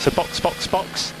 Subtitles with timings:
[0.00, 1.14] So box, box, box.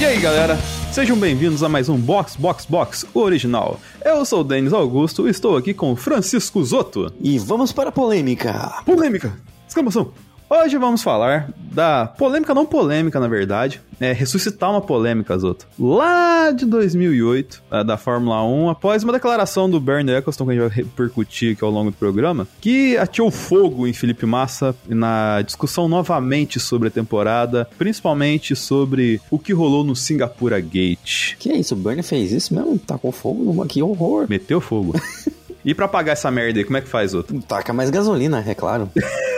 [0.00, 0.56] E aí, galera?
[0.92, 3.80] Sejam bem-vindos a mais um Box Box Box original.
[4.04, 7.12] Eu sou o Denis Augusto e estou aqui com Francisco Zotto.
[7.20, 8.82] E vamos para a polêmica.
[8.84, 9.38] Polêmica!
[9.66, 10.27] Exclamação!
[10.50, 15.66] Hoje vamos falar da polêmica, não polêmica, na verdade, é ressuscitar uma polêmica, Zoto.
[15.78, 20.54] Lá de 2008, é, da Fórmula 1, após uma declaração do Bernie Eccleston, que a
[20.54, 25.42] gente vai repercutir aqui ao longo do programa, que ateou fogo em Felipe Massa na
[25.42, 31.36] discussão novamente sobre a temporada, principalmente sobre o que rolou no Singapura Gate.
[31.38, 32.78] Que é isso, o Bernie fez isso mesmo?
[32.78, 34.26] Tacou fogo numa, que horror.
[34.28, 34.98] Meteu fogo.
[35.64, 37.38] E pra apagar essa merda aí, como é que faz, outro?
[37.42, 38.88] Taca mais gasolina, é claro.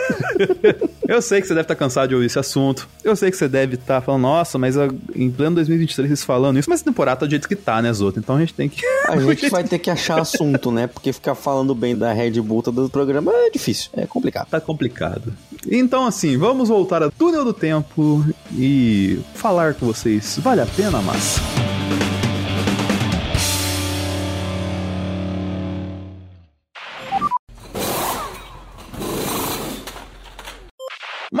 [1.07, 2.87] Eu sei que você deve estar cansado de ouvir esse assunto.
[3.03, 6.57] Eu sei que você deve estar falando, nossa, mas a- em pleno 2023 vocês falando
[6.57, 8.19] isso, mas a temporada tá do jeito que tá, né, Zoto?
[8.19, 8.85] Então a gente tem que.
[9.07, 10.87] A gente vai ter que achar assunto, né?
[10.87, 14.47] Porque ficar falando bem da Red Bull todo o programa é difícil, é complicado.
[14.49, 15.33] Tá complicado.
[15.69, 20.39] Então, assim, vamos voltar ao túnel do tempo e falar com vocês.
[20.41, 21.41] Vale a pena, massa?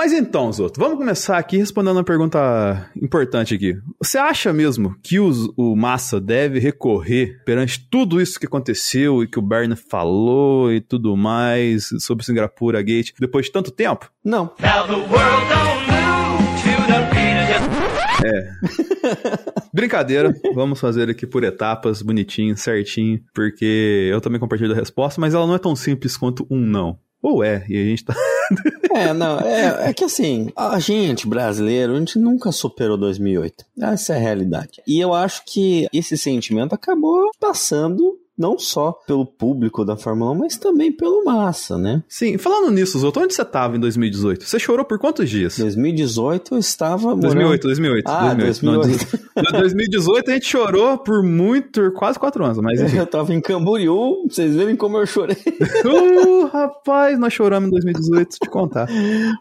[0.03, 3.77] Mas então, Zoto, vamos começar aqui respondendo uma pergunta importante aqui.
[4.03, 9.27] Você acha mesmo que os- o Massa deve recorrer perante tudo isso que aconteceu e
[9.27, 14.09] que o Bernie falou e tudo mais sobre o Singapura Gate depois de tanto tempo?
[14.25, 21.27] Não, Now the world don't move to the beat of just Brincadeira, vamos fazer aqui
[21.27, 25.75] por etapas, bonitinho, certinho, porque eu também compartilho da resposta, mas ela não é tão
[25.75, 26.97] simples quanto um não.
[27.21, 28.15] Ou é, e a gente tá.
[28.93, 33.63] é, não, é, é que assim, a gente brasileiro, a gente nunca superou 2008.
[33.79, 34.81] Essa é a realidade.
[34.87, 40.35] E eu acho que esse sentimento acabou passando não só pelo público da Fórmula 1,
[40.35, 42.03] mas também pelo massa, né?
[42.09, 44.43] Sim, falando nisso, Zoto, onde você tava em 2018?
[44.43, 45.59] Você chorou por quantos dias?
[45.59, 47.21] 2018 eu estava morando...
[47.21, 48.07] 2008, 2008.
[48.07, 49.19] Ah, 2008.
[49.35, 52.97] Não, 2018 a gente chorou por muito, quase quatro anos, mas enfim.
[52.97, 55.37] Eu tava em Camboriú, vocês verem como eu chorei.
[55.85, 58.87] Uh, rapaz, nós choramos em 2018, te contar.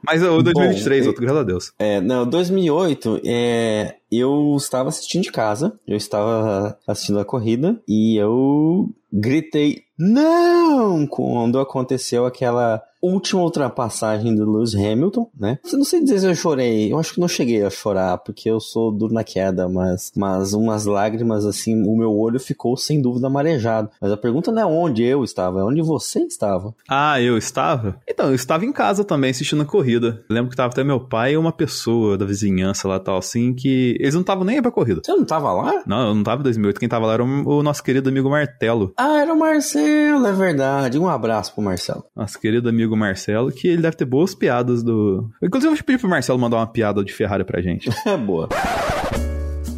[0.04, 1.72] Mas o 2023, Bom, outro, graças a Deus.
[1.78, 8.16] É, não, 2008, é, eu estava assistindo de casa, eu estava assistindo a corrida e
[8.16, 15.58] eu gritei não quando aconteceu aquela última ultrapassagem do Lewis Hamilton, né?
[15.72, 18.60] Não sei dizer se eu chorei, eu acho que não cheguei a chorar porque eu
[18.60, 23.30] sou duro na queda, mas, mas umas lágrimas assim, o meu olho ficou sem dúvida
[23.30, 23.90] marejado.
[24.00, 26.74] Mas a pergunta não é onde eu estava, é onde você estava.
[26.88, 27.96] Ah, eu estava?
[28.06, 30.22] Então, eu estava em casa também assistindo a corrida.
[30.28, 33.54] Eu lembro que tava até meu pai e uma pessoa da vizinhança lá tal, assim,
[33.54, 35.00] que eles não estavam nem aí pra corrida.
[35.02, 35.82] Você não estava lá?
[35.86, 36.78] Não, eu não tava em 2008.
[36.78, 38.92] Quem tava lá era o nosso querido amigo Martelo.
[39.02, 40.98] Ah, era o Marcelo, é verdade.
[40.98, 42.04] Um abraço pro Marcelo.
[42.14, 45.26] Nosso querido amigo Marcelo, que ele deve ter boas piadas do.
[45.42, 47.88] Inclusive, eu vou pedir pro Marcelo mandar uma piada de Ferrari pra gente.
[48.04, 48.48] É boa.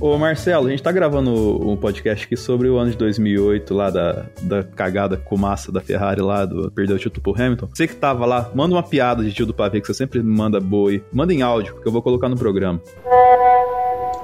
[0.00, 3.91] Ô Marcelo, a gente tá gravando um podcast aqui sobre o ano de 2008, lá
[3.91, 7.69] da, da cagada com massa da Ferrari lá, do perdeu o título pro Hamilton.
[7.72, 10.59] Você que tava lá, manda uma piada de tio do pavê que você sempre manda
[10.59, 11.03] boa aí.
[11.12, 12.81] Manda em áudio, que eu vou colocar no programa.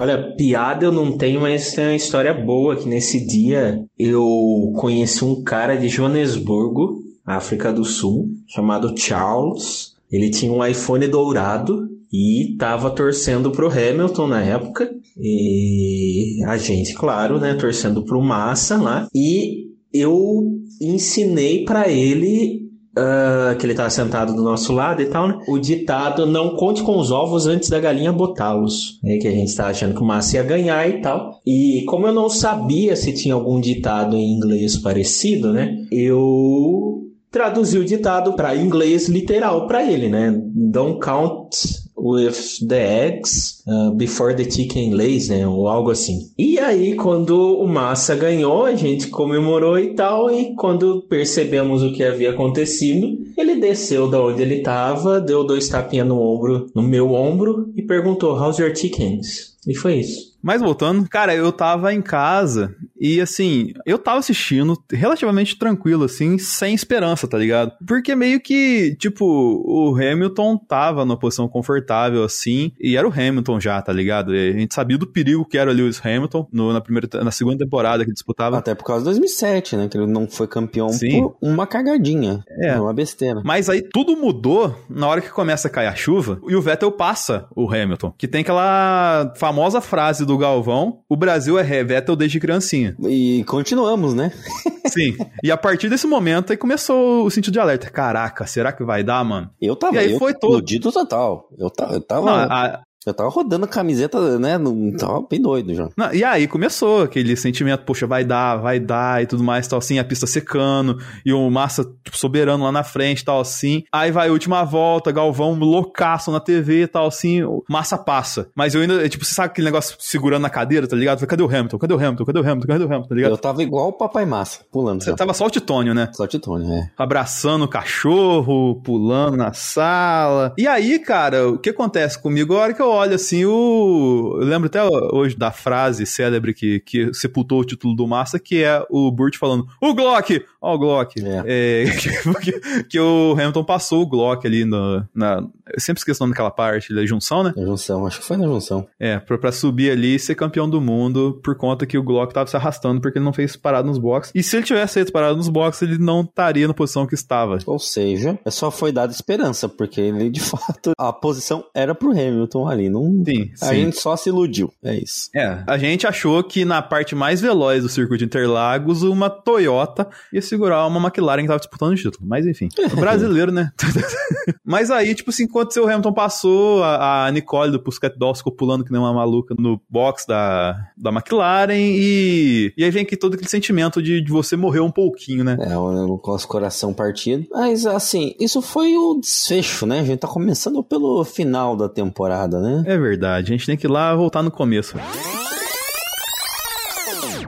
[0.01, 5.25] Olha, piada eu não tenho, mas tem uma história boa que nesse dia eu conheci
[5.25, 9.97] um cara de Joanesburgo, África do Sul, chamado Charles.
[10.11, 14.89] Ele tinha um iPhone dourado e tava torcendo pro Hamilton na época.
[15.21, 19.09] E a gente, claro, né, torcendo pro Massa lá.
[19.13, 20.45] E eu
[20.81, 22.68] ensinei pra ele
[22.99, 25.39] ah, que ele tava sentado do nosso lado e tal, né?
[25.47, 28.99] O ditado não conte com os ovos antes da galinha botá-los.
[29.05, 31.39] É que a gente tava achando que o Massa ia ganhar e tal.
[31.47, 35.77] E como eu não sabia se tinha algum ditado em inglês parecido, né?
[35.93, 40.35] Eu traduzi o ditado para inglês literal para ele, né?
[40.53, 41.57] Don't count
[41.99, 45.47] with the eggs uh, before the chicken lays, né?
[45.47, 46.31] Ou algo assim.
[46.39, 50.31] E aí, quando o Massa ganhou, a gente comemorou e tal.
[50.31, 55.69] E quando percebemos o que havia acontecido, ele desceu da onde ele estava, deu dois
[55.69, 59.57] tapinhas no ombro, no meu ombro e perguntou: How's your chickens?
[59.67, 60.29] E foi isso.
[60.43, 66.39] Mas voltando, cara, eu tava em casa e assim, eu tava assistindo relativamente tranquilo, assim,
[66.39, 67.73] sem esperança, tá ligado?
[67.87, 73.61] Porque meio que, tipo, o Hamilton tava numa posição confortável, assim, e era o Hamilton
[73.61, 74.35] já, tá ligado?
[74.35, 77.31] E a gente sabia do perigo que era o Lewis Hamilton no, na, primeira, na
[77.31, 78.59] segunda temporada que disputava.
[78.59, 79.89] Até por causa de 2007, né?
[79.89, 81.23] Que ele não foi campeão Sim.
[81.23, 82.45] por uma cagadinha.
[82.63, 82.79] É.
[82.79, 83.41] Uma besteira.
[83.45, 86.93] Mas aí tudo mudou na hora que começa a cair a chuva e o Vettel
[86.93, 88.13] passa o Hamilton.
[88.17, 92.88] Que tem aquela famosa frase do Galvão: o Brasil é Vettel desde criancinha.
[93.09, 94.33] E continuamos, né?
[94.87, 95.17] Sim.
[95.43, 97.91] e a partir desse momento aí começou o sentido de alerta.
[97.91, 99.51] Caraca, será que vai dar, mano?
[99.61, 100.65] Eu tava E aí eu foi todo.
[100.93, 101.49] total.
[101.59, 104.59] Eu tava, eu tava, Não, a- eu tava rodando a camiseta, né?
[104.59, 105.89] Não, tava bem doido já.
[105.97, 109.79] Não, e aí começou aquele sentimento, poxa, vai dar, vai dar e tudo mais, tal
[109.79, 113.85] assim, a pista secando, e o Massa tipo, soberano lá na frente, tal assim.
[113.93, 118.49] Aí vai a última volta, Galvão loucaço na TV, tal assim, o Massa passa.
[118.55, 121.27] Mas eu ainda, tipo, você sabe aquele negócio segurando na cadeira, tá ligado?
[121.27, 121.79] Cadê o Hamilton?
[121.79, 122.25] Cadê o Hamilton?
[122.25, 122.67] Cadê o Hamilton?
[122.67, 123.09] Cadê o Hamilton?
[123.09, 123.31] Tá ligado?
[123.33, 125.03] Eu tava igual o Papai Massa, pulando.
[125.03, 125.17] Você já.
[125.17, 126.11] tava só o Titônio, né?
[126.13, 126.91] Só Titônio, é.
[126.97, 130.55] abraçando o cachorro, pulando na sala.
[130.57, 132.55] E aí, cara, o que acontece comigo?
[132.55, 134.39] A hora que eu olho assim, o.
[134.41, 138.63] Eu lembro até hoje da frase célebre que, que sepultou o título do Massa, que
[138.63, 140.45] é o Burt falando: O Glock!
[140.61, 141.15] Ó, o Glock.
[141.25, 141.43] É.
[141.47, 141.85] É,
[142.43, 145.43] que, que o Hamilton passou o Glock ali no, na.
[145.73, 147.53] Eu sempre esqueço o nome daquela parte da junção, né?
[147.57, 148.87] Na junção, acho que foi na junção.
[148.99, 152.33] É, pra, pra subir ali e ser campeão do mundo por conta que o Glock
[152.33, 154.33] tava se arrastando porque ele não fez parada nos boxes.
[154.35, 157.59] E se ele tivesse feito parada nos boxes, ele não estaria na posição que estava.
[157.67, 162.69] Ou seja, só foi dada esperança, porque ele, de fato, a posição era pro Hamilton
[162.69, 162.78] ali.
[162.87, 163.23] Não...
[163.25, 163.75] Sim, A sim.
[163.77, 164.71] gente só se iludiu.
[164.85, 165.31] É isso.
[165.35, 170.07] É, a gente achou que na parte mais veloz do circuito de Interlagos, uma Toyota
[170.31, 172.29] ia segurar uma McLaren que tava disputando o título.
[172.29, 173.73] Mas enfim, o brasileiro, né?
[174.63, 178.53] Mas aí, tipo assim, enquanto seu Hamilton passou, a, a Nicole do Pussycat Dolls ficou
[178.53, 183.17] pulando que nem uma maluca no box da, da McLaren e, e aí vem aqui
[183.17, 185.57] todo aquele sentimento de, de você morrer um pouquinho, né?
[185.61, 187.47] É, o coração partido.
[187.51, 190.01] Mas, assim, isso foi o desfecho, né?
[190.01, 192.68] A gente tá começando pelo final da temporada, né?
[192.87, 194.97] É verdade, a gente tem que ir lá voltar no começo.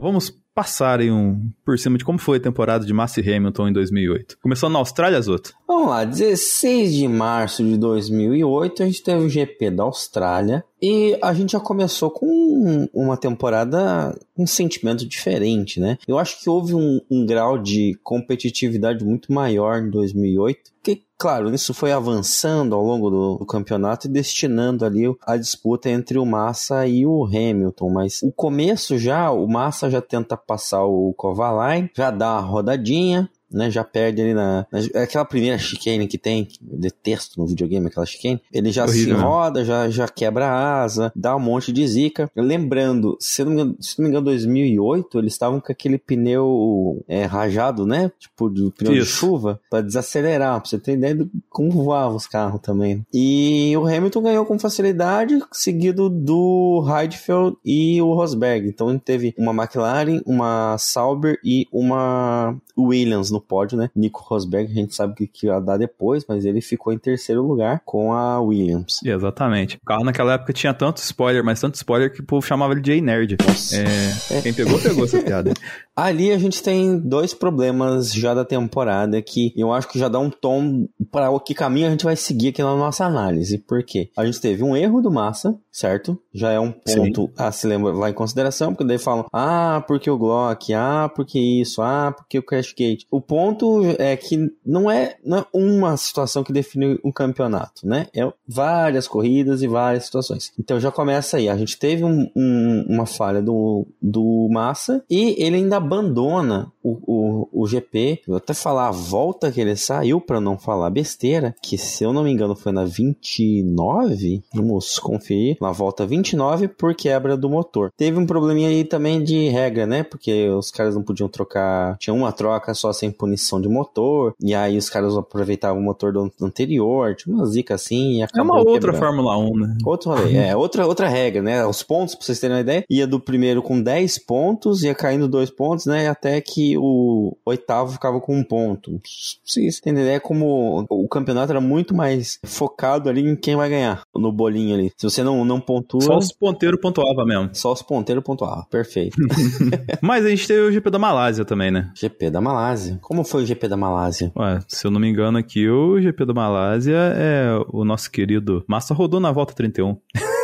[0.01, 3.69] Vamos passar aí um por cima de como foi a temporada de Massa e Hamilton
[3.69, 4.39] em 2008.
[4.43, 5.53] Começou na Austrália, Zoto?
[5.67, 11.17] Vamos lá, 16 de março de 2008 a gente teve o GP da Austrália e
[11.23, 15.99] a gente já começou com uma temporada com um sentimento diferente, né?
[16.09, 21.55] Eu acho que houve um, um grau de competitividade muito maior em 2008, que, claro,
[21.55, 26.25] isso foi avançando ao longo do, do campeonato e destinando ali a disputa entre o
[26.25, 31.91] Massa e o Hamilton, mas o começo já, o Massa já tenta passar o Kovalainen,
[31.95, 36.45] já dá uma rodadinha, né, já perde ali na, na- aquela primeira chicane que tem,
[36.45, 40.47] que eu detesto no videogame aquela chicane, ele já Horrível, se roda, já, já quebra
[40.47, 42.31] a asa, dá um monte de zica.
[42.37, 47.03] Lembrando, se não me engano, se não me engano 2008, eles estavam com aquele pneu
[47.09, 49.13] é, rajado, né, tipo do pneu de Isso.
[49.17, 53.05] chuva, pra desacelerar, pra você ter ideia de como voavam os carros também.
[53.13, 58.69] E o Hamilton ganhou com facilidade, seguido do Heidfeld e o Rosberg.
[58.69, 63.91] Então ele teve uma McLaren, uma Sauber e uma Williams no pódio, né?
[63.95, 67.43] Nico Rosberg, a gente sabe que, que ia dar depois, mas ele ficou em terceiro
[67.43, 69.01] lugar com a Williams.
[69.05, 69.77] Exatamente.
[69.77, 72.81] O carro naquela época tinha tanto spoiler, mas tanto spoiler que o povo chamava ele
[73.27, 73.37] de.
[73.47, 73.77] Nossa.
[73.77, 75.53] É, quem pegou, pegou essa piada.
[75.97, 80.19] Ali a gente tem dois problemas já da temporada que eu acho que já dá
[80.19, 83.59] um tom para o que caminho a gente vai seguir aqui na nossa análise.
[83.59, 84.09] Por quê?
[84.17, 86.19] A gente teve um erro do Massa, certo?
[86.33, 90.17] Já é um ponto a se levar em consideração, porque daí falam, ah, porque o
[90.17, 93.07] Glock, ah, porque isso, ah, porque o Crashgate.
[93.11, 98.07] O ponto é que não é, não é uma situação que define um campeonato, né?
[98.15, 100.53] É várias corridas e várias situações.
[100.59, 101.49] Então já começa aí.
[101.49, 106.99] A gente teve um- um- uma falha do, do Massa e ele ainda abandona o,
[107.07, 108.23] o, o GP.
[108.29, 112.13] Eu até falar a volta que ele saiu para não falar besteira, que se eu
[112.13, 114.43] não me engano foi na 29.
[114.55, 115.57] Vamos conferir.
[115.61, 117.91] Na volta 29 por quebra do motor.
[117.97, 120.05] Teve um probleminha aí também de regra, né?
[120.05, 121.97] Porque os caras não podiam trocar.
[121.99, 124.35] Tinha uma troca só sem punição de motor.
[124.41, 127.17] E aí os caras aproveitavam o motor do anterior.
[127.17, 128.99] Tinha uma zica assim e É acabou uma outra quebrando.
[128.99, 129.77] Fórmula 1, né?
[129.85, 131.67] Outro rolê, é, outra, outra regra, né?
[131.67, 135.27] Os pontos, pra vocês terem uma ideia, ia do primeiro com 10 pontos, ia caindo
[135.27, 136.09] dois pontos, né?
[136.09, 139.01] Até que o oitavo ficava com um ponto.
[139.45, 144.03] Vocês têm ideia como o campeonato era muito mais focado ali em quem vai ganhar
[144.15, 144.93] no bolinho ali.
[144.97, 147.51] Se você não, não pontua, Só os ponteiros pontuavam mesmo.
[147.53, 148.65] só os ponteiros pontuavam.
[148.71, 149.17] Perfeito.
[150.01, 151.91] Mas a gente teve o GP da Malásia também, né?
[151.95, 152.99] GP da Malásia.
[153.01, 154.33] Como foi o GP da Malásia?
[154.37, 158.65] Ué, se eu não me engano aqui, o GP da Malásia é o nosso querido
[158.67, 159.97] Massa rodou na volta 31.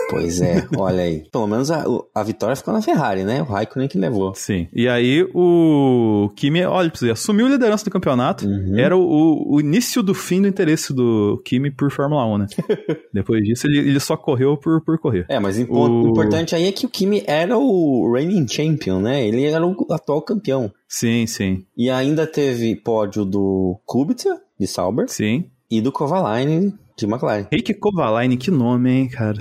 [0.08, 1.24] Pois é, olha aí.
[1.32, 1.84] Pelo menos a,
[2.14, 3.42] a vitória ficou na Ferrari, né?
[3.42, 4.34] O Raikkonen que levou.
[4.34, 4.68] Sim.
[4.72, 8.46] E aí o Kimi, olha assumiu a liderança do campeonato.
[8.46, 8.78] Uhum.
[8.78, 12.46] Era o, o início do fim do interesse do Kimi por Fórmula 1, né?
[13.12, 15.26] Depois disso, ele, ele só correu por, por correr.
[15.28, 19.26] É, mas o O- importante aí é que o Kimi era o reigning champion, né?
[19.26, 20.70] Ele era o atual campeão.
[20.88, 25.46] Sim, sim, E ainda teve pódio do Kubica, de Sauber, sim.
[25.70, 27.46] e do Kovalainen, de McLaren.
[27.50, 29.36] Reiki Kovalainen, que nome, hein, cara?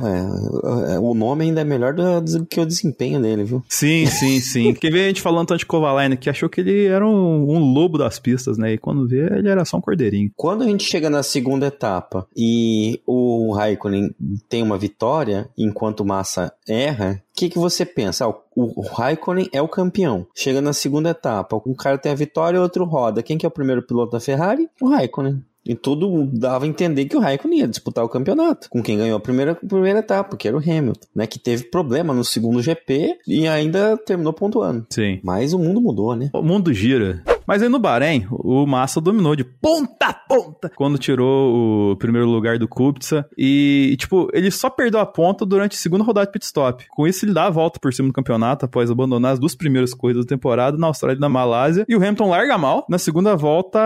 [0.93, 3.63] É, o nome ainda é melhor do, que o desempenho dele, viu?
[3.69, 4.73] Sim, sim, sim.
[4.73, 7.73] Porque vê a gente falando tanto de Kovalainen que achou que ele era um, um
[7.73, 8.73] lobo das pistas, né?
[8.73, 10.31] E quando vê, ele era só um cordeirinho.
[10.35, 14.13] Quando a gente chega na segunda etapa e o Raikkonen
[14.49, 18.25] tem uma vitória, enquanto o Massa erra, o que, que você pensa?
[18.25, 20.27] Ah, o, o Raikkonen é o campeão.
[20.35, 23.23] Chega na segunda etapa, um cara tem a vitória e outro roda.
[23.23, 24.69] Quem que é o primeiro piloto da Ferrari?
[24.81, 25.41] O Raikkonen.
[25.65, 28.69] E tudo dava a entender que o Raikkonen ia disputar o campeonato.
[28.69, 31.25] Com quem ganhou a primeira, a primeira etapa, que era o Hamilton, né?
[31.25, 34.85] Que teve problema no segundo GP e ainda terminou pontuando.
[34.89, 35.19] Sim.
[35.23, 36.29] Mas o mundo mudou, né?
[36.33, 37.23] O mundo gira.
[37.47, 42.27] Mas aí no Bahrein, o Massa dominou de ponta a ponta quando tirou o primeiro
[42.27, 43.27] lugar do Kubica.
[43.37, 46.85] E, tipo, ele só perdeu a ponta durante a segunda rodada de pit stop.
[46.89, 49.93] Com isso, ele dá a volta por cima do campeonato após abandonar as duas primeiras
[49.93, 51.85] corridas da temporada na Austrália e na Malásia.
[51.87, 52.85] E o Hamilton larga mal.
[52.89, 53.79] Na segunda volta,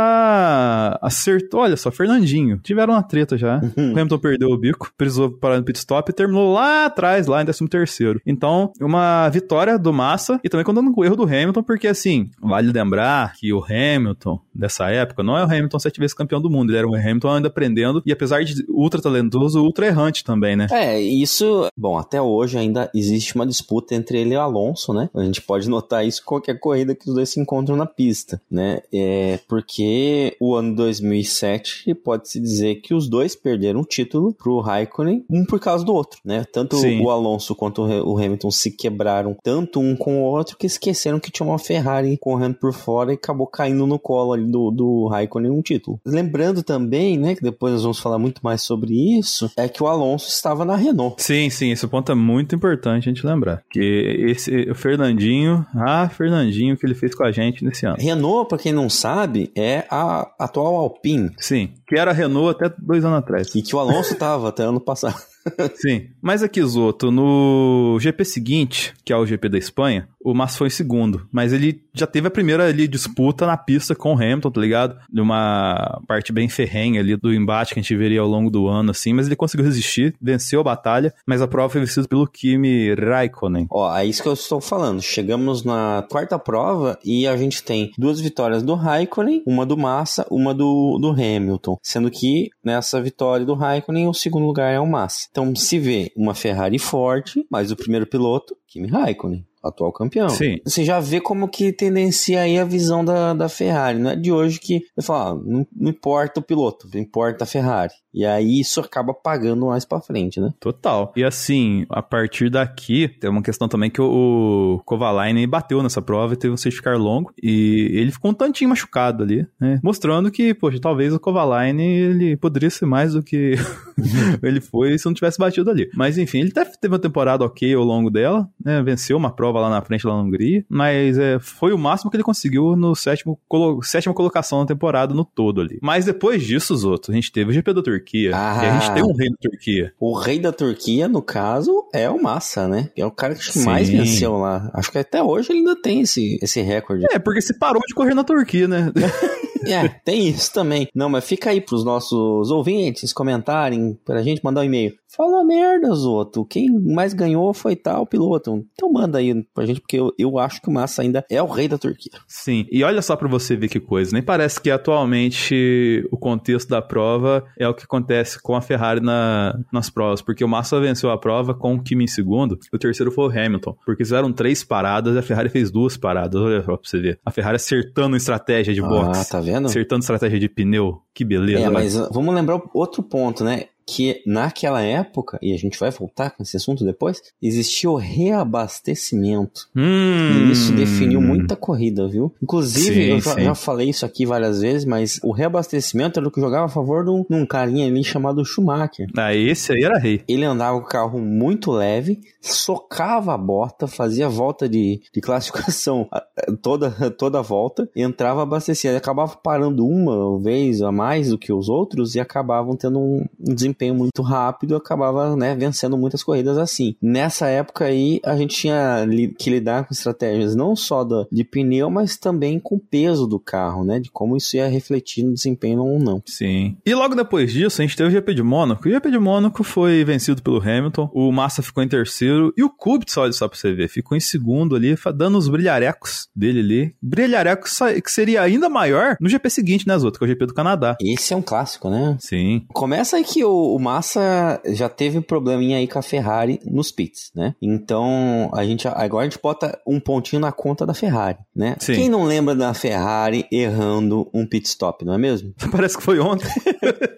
[1.02, 1.62] acertou.
[1.62, 2.60] Olha só, Fernandinho.
[2.64, 3.60] Tiveram uma treta já.
[3.80, 7.42] O Hamilton perdeu o bico, precisou parar no pit stop e terminou lá atrás, lá
[7.42, 8.22] em 13 terceiro.
[8.26, 12.30] Então, uma vitória do Massa e também contando com o erro do Hamilton, porque assim,
[12.42, 16.50] vale lembrar que o Hamilton, dessa época, não é o Hamilton sete vezes campeão do
[16.50, 20.56] mundo, ele era um Hamilton ainda aprendendo, e apesar de ultra talentoso, ultra errante também,
[20.56, 20.68] né?
[20.72, 21.68] É, isso.
[21.76, 25.10] Bom, até hoje ainda existe uma disputa entre ele e o Alonso, né?
[25.14, 28.82] A gente pode notar isso qualquer corrida que os dois se encontram na pista, né?
[28.94, 35.26] É porque o ano 2007 pode-se dizer que os dois perderam o título pro Raikkonen,
[35.30, 36.46] um por causa do outro, né?
[36.52, 37.02] Tanto Sim.
[37.02, 41.32] o Alonso quanto o Hamilton se quebraram tanto um com o outro que esqueceram que
[41.32, 45.52] tinha uma Ferrari correndo por fora e acabou caindo no colo ali do, do Raikkonen
[45.52, 46.00] um título.
[46.06, 49.88] Lembrando também, né, que depois nós vamos falar muito mais sobre isso, é que o
[49.88, 51.22] Alonso estava na Renault.
[51.22, 53.64] Sim, sim, esse ponto é muito importante a gente lembrar.
[53.70, 57.98] Que esse, o Fernandinho, ah, Fernandinho, que ele fez com a gente nesse ano.
[58.00, 61.32] Renault, para quem não sabe, é a atual Alpine.
[61.38, 63.54] Sim, que era a Renault até dois anos atrás.
[63.56, 65.16] E que o Alonso estava até ano passado.
[65.76, 70.58] Sim, mas aqui, Zoto, no GP seguinte, que é o GP da Espanha, o Massa
[70.58, 74.18] foi em segundo, mas ele já teve a primeira ali disputa na pista com o
[74.18, 74.98] Hamilton, tá ligado?
[75.10, 78.68] De uma parte bem ferrenha ali do embate que a gente veria ao longo do
[78.68, 82.28] ano, assim, mas ele conseguiu resistir, venceu a batalha, mas a prova foi vencida pelo
[82.28, 83.68] Kimi Raikkonen.
[83.70, 85.02] Ó, é isso que eu estou falando.
[85.02, 90.26] Chegamos na quarta prova e a gente tem duas vitórias do Raikkonen, uma do Massa,
[90.30, 91.78] uma do, do Hamilton.
[91.82, 95.29] Sendo que nessa vitória do Raikkonen, o segundo lugar é o Massa.
[95.32, 99.46] Então se vê uma Ferrari forte, mas o primeiro piloto, Kimi Raikkonen.
[99.64, 100.30] Atual campeão.
[100.30, 100.60] Sim.
[100.64, 104.00] Você já vê como que tendencia aí a visão da, da Ferrari.
[104.00, 107.48] Não é de hoje que você fala, ah, não, não importa o piloto, importa a
[107.48, 107.94] Ferrari.
[108.14, 110.52] E aí isso acaba pagando mais pra frente, né?
[110.60, 111.14] Total.
[111.16, 116.02] E assim, a partir daqui, tem uma questão também que o, o Kovalainen bateu nessa
[116.02, 117.32] prova e teve um safety car longo.
[117.42, 119.80] E ele ficou um tantinho machucado ali, né?
[119.84, 123.56] Mostrando que, poxa, talvez o Kovalainen ele poderia ser mais do que
[124.42, 125.90] ele foi se não tivesse batido ali.
[125.94, 128.82] Mas enfim, ele até teve uma temporada ok ao longo dela, né?
[128.82, 130.66] Venceu uma prova lá na frente, lá na Hungria.
[130.70, 135.14] Mas é, foi o máximo que ele conseguiu no sétimo, colo sétima colocação na temporada
[135.14, 135.80] no todo ali.
[135.82, 138.32] Mas depois disso, os outros, a gente teve o GP da Turquia.
[138.34, 138.62] Ah.
[138.64, 139.94] E a gente tem um rei da Turquia.
[140.00, 142.90] O rei da Turquia, no caso, é o Massa, né?
[142.96, 143.66] É o cara que Sim.
[143.66, 144.70] mais venceu lá.
[144.74, 147.06] Acho que até hoje ele ainda tem esse, esse recorde.
[147.12, 148.92] É, porque se parou de correr na Turquia, né?
[149.66, 150.88] É, tem isso também.
[150.94, 154.94] Não, mas fica aí pros nossos ouvintes comentarem, pra gente mandar um e-mail.
[155.16, 156.46] Fala merda, Zoto.
[156.46, 158.64] Quem mais ganhou foi tal piloto.
[158.74, 161.48] Então manda aí pra gente, porque eu, eu acho que o Massa ainda é o
[161.48, 162.12] rei da Turquia.
[162.28, 164.12] Sim, e olha só pra você ver que coisa.
[164.14, 169.02] Nem parece que atualmente o contexto da prova é o que acontece com a Ferrari
[169.02, 172.76] na, nas provas, porque o Massa venceu a prova com o Kimi em segundo, e
[172.76, 176.40] o terceiro foi o Hamilton, porque fizeram três paradas e a Ferrari fez duas paradas.
[176.40, 177.20] Olha só pra você ver.
[177.26, 179.49] A Ferrari acertando estratégia de Ah, boxe, tá vendo?
[179.56, 181.02] Acertando estratégia de pneu.
[181.14, 181.66] Que beleza.
[181.66, 183.66] É, mas vamos lembrar outro ponto, né?
[183.92, 189.68] Que naquela época, e a gente vai voltar com esse assunto depois, existia o reabastecimento.
[189.76, 192.32] Hum, E isso definiu muita corrida, viu?
[192.42, 196.32] Inclusive, Sim, eu já, já falei isso aqui várias vezes, mas o reabastecimento era o
[196.32, 199.08] que jogava a favor de um, de um carinha ali chamado Schumacher.
[199.18, 200.22] Ah, esse aí era rei.
[200.28, 206.08] Ele andava com o carro muito leve, socava a bota, fazia volta de, de classificação
[206.62, 208.92] toda, toda a volta, entrava abastecido.
[208.92, 213.26] Ele acabava parando uma vez a mais do que os outros e acabavam tendo um,
[213.40, 216.96] um desempenho desempenho muito rápido e acabava, né, vencendo muitas corridas assim.
[217.02, 219.08] Nessa época aí, a gente tinha
[219.38, 223.40] que lidar com estratégias não só da, de pneu, mas também com o peso do
[223.40, 226.22] carro, né, de como isso ia refletir no desempenho ou não.
[226.26, 226.78] Sim.
[226.86, 228.88] E logo depois disso, a gente teve o GP de Mônaco.
[228.88, 232.64] E o GP de Mônaco foi vencido pelo Hamilton, o Massa ficou em terceiro e
[232.64, 236.60] o Kubica, olha só pra você ver, ficou em segundo ali, dando os brilharecos dele
[236.60, 236.96] ali.
[237.02, 240.20] Brilharecos que seria ainda maior no GP seguinte, né, Zoto?
[240.20, 240.98] Que é o GP do Canadá.
[241.02, 242.18] Esse é um clássico, né?
[242.20, 242.66] Sim.
[242.74, 247.32] Começa aí que o, o Massa já teve probleminha aí com a Ferrari nos pits,
[247.36, 247.56] né?
[247.62, 251.76] Então, a gente agora a gente bota um pontinho na conta da Ferrari, né?
[251.80, 251.94] Sim.
[251.94, 255.54] Quem não lembra da Ferrari errando um pit stop, não é mesmo?
[255.72, 256.48] Parece que foi ontem.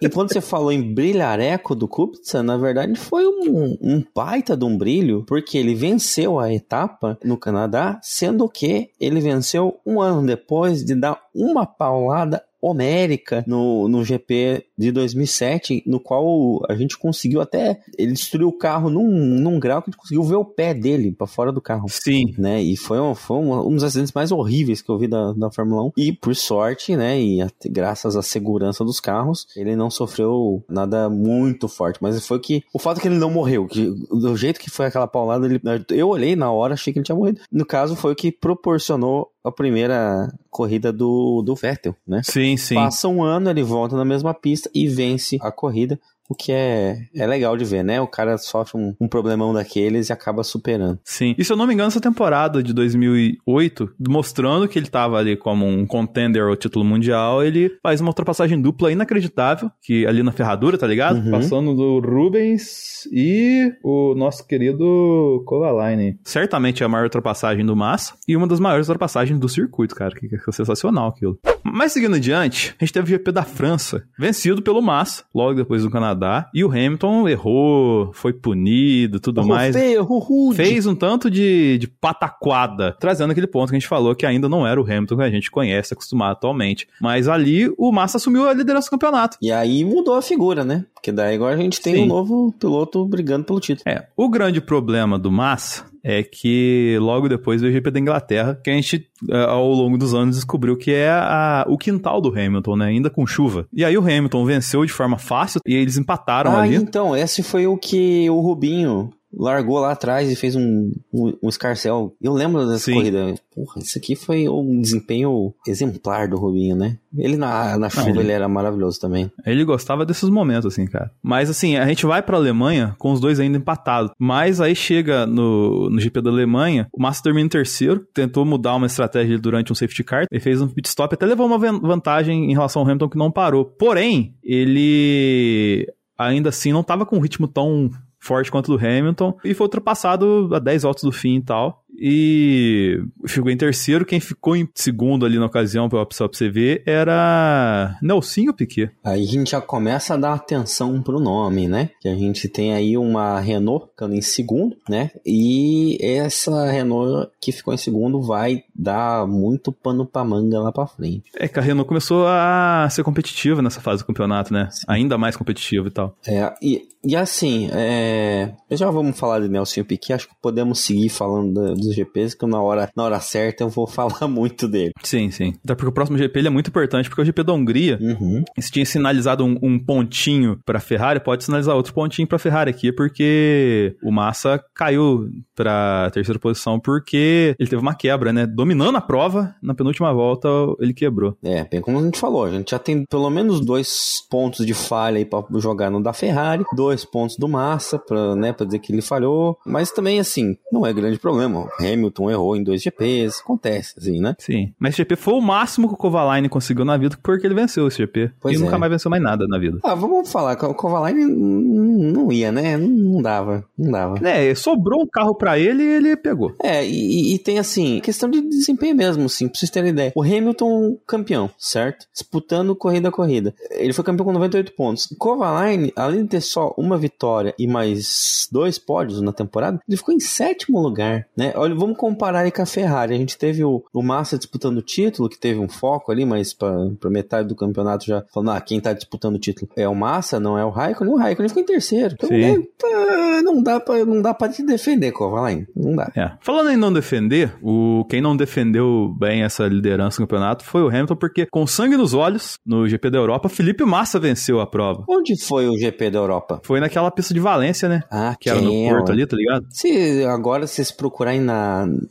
[0.00, 4.64] e quando você falou em brilhareco do Kubica, na verdade foi um, um baita de
[4.64, 10.26] um brilho, porque ele venceu a etapa no Canadá, sendo que ele venceu um ano
[10.26, 16.98] depois de dar uma paulada homérica no, no GP de 2007, no qual a gente
[16.98, 17.80] conseguiu até.
[17.96, 21.12] Ele destruiu o carro num, num grau que a gente conseguiu ver o pé dele
[21.12, 21.86] para fora do carro.
[21.88, 22.34] Sim.
[22.36, 22.60] Né?
[22.60, 25.50] E foi, um, foi um, um dos acidentes mais horríveis que eu vi da, da
[25.50, 25.92] Fórmula 1.
[25.96, 27.20] E por sorte, né?
[27.20, 31.98] E graças à segurança dos carros, ele não sofreu nada muito forte.
[32.00, 32.64] Mas foi que.
[32.72, 33.66] O fato é que ele não morreu.
[33.66, 35.60] Que, do jeito que foi aquela paulada, ele,
[35.90, 37.40] eu olhei na hora, achei que ele tinha morrido.
[37.50, 42.20] No caso, foi o que proporcionou a primeira corrida do, do Vettel, né?
[42.24, 42.74] Sim, sim.
[42.74, 45.98] Passa um ano, ele volta na mesma pista e vence a corrida.
[46.32, 48.00] O que é, é legal de ver, né?
[48.00, 50.98] O cara sofre um, um problemão daqueles e acaba superando.
[51.04, 51.34] Sim.
[51.36, 55.36] E se eu não me engano, essa temporada de 2008, mostrando que ele tava ali
[55.36, 60.32] como um contender ao título mundial, ele faz uma ultrapassagem dupla inacreditável, que ali na
[60.32, 61.22] ferradura, tá ligado?
[61.22, 61.32] Uhum.
[61.32, 66.18] Passando do Rubens e o nosso querido Kovalainen.
[66.24, 70.14] Certamente é a maior ultrapassagem do Massa e uma das maiores ultrapassagens do circuito, cara,
[70.14, 71.38] que é sensacional aquilo.
[71.62, 75.82] Mas seguindo adiante, a gente teve o GP da França, vencido pelo Massa, logo depois
[75.82, 76.21] do Canadá,
[76.52, 79.74] e o Hamilton errou, foi punido, tudo Errou mais.
[79.74, 80.56] feio, rude.
[80.56, 84.48] Fez um tanto de, de pataquada, trazendo aquele ponto que a gente falou que ainda
[84.48, 86.86] não era o Hamilton que a gente conhece, acostumado atualmente.
[87.00, 89.36] Mas ali o Massa assumiu a liderança do campeonato.
[89.40, 90.84] E aí mudou a figura, né?
[90.94, 92.02] Porque daí agora a gente tem Sim.
[92.04, 93.82] um novo piloto brigando pelo título.
[93.86, 98.58] É, o grande problema do Massa é que logo depois veio o GP da Inglaterra,
[98.62, 102.28] que a gente, eh, ao longo dos anos, descobriu que é a- o quintal do
[102.30, 102.86] Hamilton, né?
[102.86, 103.66] Ainda com chuva.
[103.72, 106.74] E aí o Hamilton venceu de forma fácil e eles empataram ah, ali.
[106.76, 111.48] então, esse foi o que o Rubinho largou lá atrás e fez um, um, um
[111.48, 112.14] escarcel.
[112.20, 112.94] Eu lembro dessa Sim.
[112.94, 113.34] corrida.
[113.54, 116.98] Porra, isso aqui foi um desempenho exemplar do Rubinho, né?
[117.16, 119.30] Ele na, na chuva, ele- ele era maravilhoso também.
[119.44, 121.10] Ele gostava desses momentos, assim, cara.
[121.22, 124.10] Mas, assim, a gente vai pra Alemanha com os dois ainda empatados.
[124.18, 128.74] Mas aí chega no, no GP da Alemanha, o Massa termina em terceiro, tentou mudar
[128.76, 131.78] uma estratégia durante um safety car, ele fez um pit stop, até levou uma van-
[131.80, 133.64] vantagem em relação ao Hamilton que não parou.
[133.66, 135.86] Porém, ele
[136.18, 137.90] ainda assim não tava com um ritmo tão
[138.22, 141.81] forte quanto o do Hamilton e foi ultrapassado a 10 voltas do fim e tal.
[142.04, 144.04] E ficou em terceiro.
[144.04, 148.90] Quem ficou em segundo ali na ocasião, só pra você ver, era Nelsinho Piquet.
[149.04, 151.90] Aí a gente já começa a dar atenção pro nome, né?
[152.00, 155.10] Que a gente tem aí uma Renault ficando em segundo, né?
[155.24, 160.86] E essa Renault que ficou em segundo vai dar muito pano pra manga lá pra
[160.86, 161.24] frente.
[161.36, 164.68] É que a Renault começou a ser competitiva nessa fase do campeonato, né?
[164.88, 166.16] Ainda mais competitiva e tal.
[166.26, 171.08] É, e, e assim, é, já vamos falar de Nelson Piquet, acho que podemos seguir
[171.08, 174.92] falando da- dos GPs, que na hora, na hora certa eu vou falar muito dele.
[175.02, 175.54] Sim, sim.
[175.64, 178.42] Até porque o próximo GP ele é muito importante, porque o GP da Hungria, Uhum.
[178.58, 182.92] se tinha sinalizado um, um pontinho pra Ferrari, pode sinalizar outro pontinho pra Ferrari aqui,
[182.92, 188.46] porque o Massa caiu pra terceira posição porque ele teve uma quebra, né?
[188.46, 190.48] Dominando a prova, na penúltima volta
[190.80, 191.36] ele quebrou.
[191.42, 194.74] É, bem como a gente falou, a gente já tem pelo menos dois pontos de
[194.74, 198.78] falha aí pra jogar no da Ferrari, dois pontos do Massa pra, né, pra dizer
[198.78, 201.68] que ele falhou, mas também assim, não é grande problema.
[201.86, 204.34] Hamilton errou em dois GPs, acontece assim, né?
[204.38, 204.72] Sim.
[204.78, 207.88] Mas esse GP foi o máximo que o Kovalainen conseguiu na vida, porque ele venceu
[207.88, 208.32] esse GP.
[208.40, 208.78] Pois e nunca é.
[208.78, 209.78] mais venceu mais nada na vida.
[209.82, 212.76] Ah, vamos falar, o Kovalainen não ia, né?
[212.76, 214.28] Não- dava, não dava.
[214.28, 216.52] É, sobrou um carro pra ele e ele pegou.
[216.60, 220.12] É, e, e tem assim, questão de desempenho mesmo, assim, pra vocês terem ideia.
[220.16, 222.06] O Hamilton, campeão, certo?
[222.12, 223.54] Disputando corrida a corrida.
[223.70, 225.06] Ele foi campeão com 98 pontos.
[225.12, 229.96] O Kovalainen, além de ter só uma vitória e mais dois pódios na temporada, ele
[229.96, 231.52] ficou em sétimo lugar, né?
[231.62, 233.14] Olha, vamos comparar aí com a Ferrari.
[233.14, 236.52] A gente teve o, o Massa disputando o título, que teve um foco ali, mas
[236.52, 239.94] pra, pra metade do campeonato já falando, ah, quem tá disputando o título é o
[239.94, 241.14] Massa, não é o Raikkonen.
[241.14, 242.14] O Raikkonen ficou em terceiro.
[242.14, 245.64] Então, né, tá, não dá pra, não dá pra te defender, Kovalainen.
[245.76, 246.10] Não dá.
[246.16, 246.32] É.
[246.40, 250.88] Falando em não defender, o quem não defendeu bem essa liderança no campeonato foi o
[250.88, 255.04] Hamilton, porque com sangue nos olhos, no GP da Europa, Felipe Massa venceu a prova.
[255.08, 256.60] Onde foi o GP da Europa?
[256.64, 258.02] Foi naquela pista de Valência, né?
[258.10, 259.64] Ah, Que era no Porto ali, tá ligado?
[259.70, 261.51] Se agora vocês procurarem na,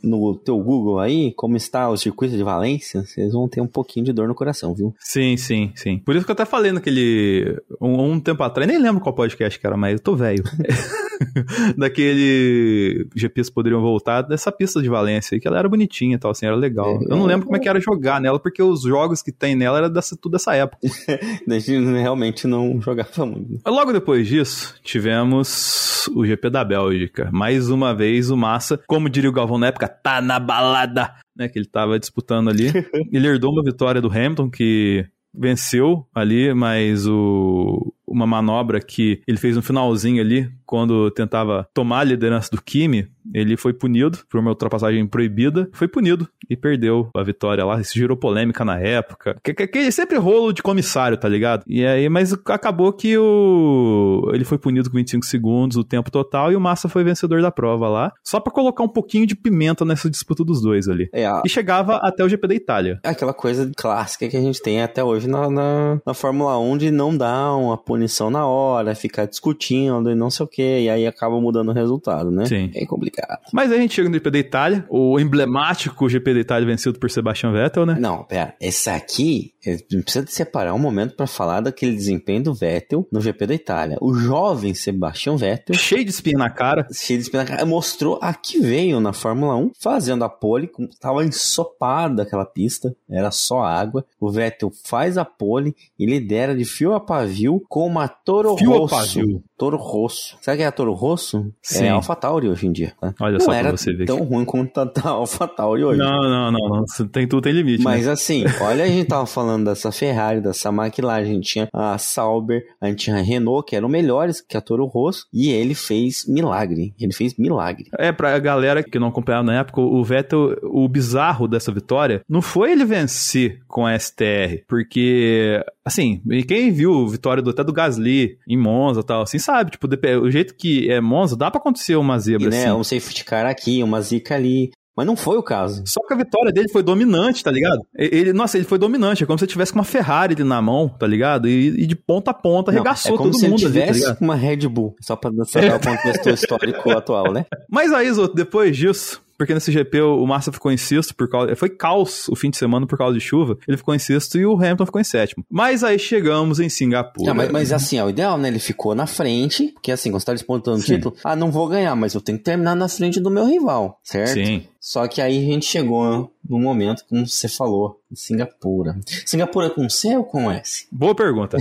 [0.02, 4.06] no teu Google aí, como está o circuito de Valência, vocês vão ter um pouquinho
[4.06, 4.94] de dor no coração, viu?
[4.98, 5.98] Sim, sim, sim.
[5.98, 7.60] Por isso que eu até falei naquele.
[7.80, 10.44] Um, um tempo atrás, nem lembro qual podcast que era, mas eu tô velho.
[11.76, 16.30] Daquele GPs poderiam voltar dessa pista de Valência aí, que ela era bonitinha e tal,
[16.30, 17.00] assim, era legal.
[17.02, 19.78] Eu não lembro como é que era jogar nela, porque os jogos que tem nela
[19.78, 20.78] era dessa, tudo dessa época.
[21.48, 23.58] A gente realmente não jogava muito.
[23.66, 27.30] Logo depois disso, tivemos o GP da Bélgica.
[27.32, 31.48] Mais uma vez, o Massa, como diria o Galvão na época, tá na balada, né?
[31.48, 32.66] Que ele tava disputando ali.
[33.12, 39.38] ele herdou uma vitória do Hamilton, que venceu ali, mas o, uma manobra que ele
[39.38, 44.40] fez no finalzinho ali, quando tentava tomar a liderança do Kimi, ele foi punido por
[44.40, 47.78] uma ultrapassagem proibida, foi punido e perdeu a vitória lá.
[47.78, 49.36] Isso gerou polêmica na época.
[49.44, 51.62] Que, que, que sempre rolo de comissário, tá ligado?
[51.66, 56.50] E aí, mas acabou que o ele foi punido com 25 segundos o tempo total
[56.50, 59.84] e o Massa foi vencedor da prova lá, só pra colocar um pouquinho de pimenta
[59.84, 61.10] nessa disputa dos dois ali.
[61.12, 62.98] É, a- E chegava até o GP da Itália.
[63.04, 66.90] aquela coisa clássica que a gente tem até hoje na, na, na Fórmula 1 de
[66.90, 71.06] não dar uma punição na hora, ficar discutindo e não sei o que, e aí
[71.06, 72.44] acaba mudando o resultado, né?
[72.46, 72.70] Sim.
[72.74, 73.38] É complicado.
[73.52, 76.98] Mas aí a gente chega no GP da Itália, o emblemático GP da Itália vencido
[76.98, 77.96] por Sebastian Vettel, né?
[77.98, 78.54] Não, pera.
[78.60, 83.46] Esse aqui, eh, precisa separar um momento pra falar daquele desempenho do Vettel no GP
[83.46, 83.98] da Itália.
[84.00, 86.86] O jovem Sebastian Vettel, Cheio de espinha na cara.
[86.92, 90.70] cheio de espinha na cara, mostrou a que veio na Fórmula 1, fazendo a pole,
[91.00, 94.04] tava ensopada aquela pista, era só água.
[94.20, 98.74] O Vettel faz a pole e lidera de fio a pavio com uma Toro Fio
[98.74, 98.94] a Rosso.
[98.94, 99.42] pavio.
[99.56, 100.36] Toro Rosso.
[100.40, 101.52] Sabe que é a Toro Rosso?
[101.62, 101.84] Sim.
[101.84, 102.92] É AlphaTauri hoje em dia.
[103.00, 103.14] tá?
[103.20, 105.98] Olha não só pra era você ver tão que- ruim quanto tá a AlphaTauri hoje.
[105.98, 107.06] Não, não, não, não.
[107.08, 107.82] Tem tudo tem limite.
[107.82, 108.12] Mas né?
[108.12, 112.62] assim, olha, a gente tava falando dessa Ferrari, dessa McLaren, a gente tinha a Sauber,
[112.80, 116.24] a gente tinha a Renault, que eram melhores que a Toro Rosso, e ele fez
[116.28, 116.94] milagre.
[117.00, 117.86] Ele fez milagre.
[117.98, 122.42] É, pra galera que não acompanhava na época, o Vettel, o bizarro dessa vitória, não
[122.42, 127.64] foi ele vencer com a STR, porque, assim, e quem viu a vitória do, até
[127.64, 129.86] do Gasly em Monza e tal, assim, sabe, tipo,
[130.22, 132.72] o jeito que é Monza, dá pra acontecer uma E, zebra, né, assim.
[132.72, 134.70] um safety car aqui, uma zica ali.
[134.94, 135.82] Mas não foi o caso.
[135.86, 137.80] Só que a vitória dele foi dominante, tá ligado?
[137.96, 139.22] Ele, nossa, ele foi dominante.
[139.22, 141.48] É como se ele tivesse com uma Ferrari ali na mão, tá ligado?
[141.48, 143.80] E, e de ponta a ponta Não, arregaçou é como todo se ele mundo ali,
[143.80, 147.46] tá tivesse uma Red Bull, só pra saber o contexto histórico atual, né?
[147.70, 151.56] Mas aí, Zoto, depois disso, porque nesse GP o Massa ficou em sexto por causa.
[151.56, 153.58] Foi caos o fim de semana por causa de chuva.
[153.66, 155.44] Ele ficou em sexto e o Hamilton ficou em sétimo.
[155.50, 157.32] Mas aí chegamos em Singapura.
[157.32, 158.46] Ah, mas, mas assim, é o ideal, né?
[158.46, 161.66] Ele ficou na frente, porque assim, quando você tá disputando o título, ah, não vou
[161.66, 164.34] ganhar, mas eu tenho que terminar na frente do meu rival, certo?
[164.34, 164.62] Sim.
[164.78, 168.98] Só que aí a gente chegou no momento, como você falou, em Singapura.
[169.24, 170.86] Singapura com C ou com S?
[170.90, 171.56] Boa pergunta.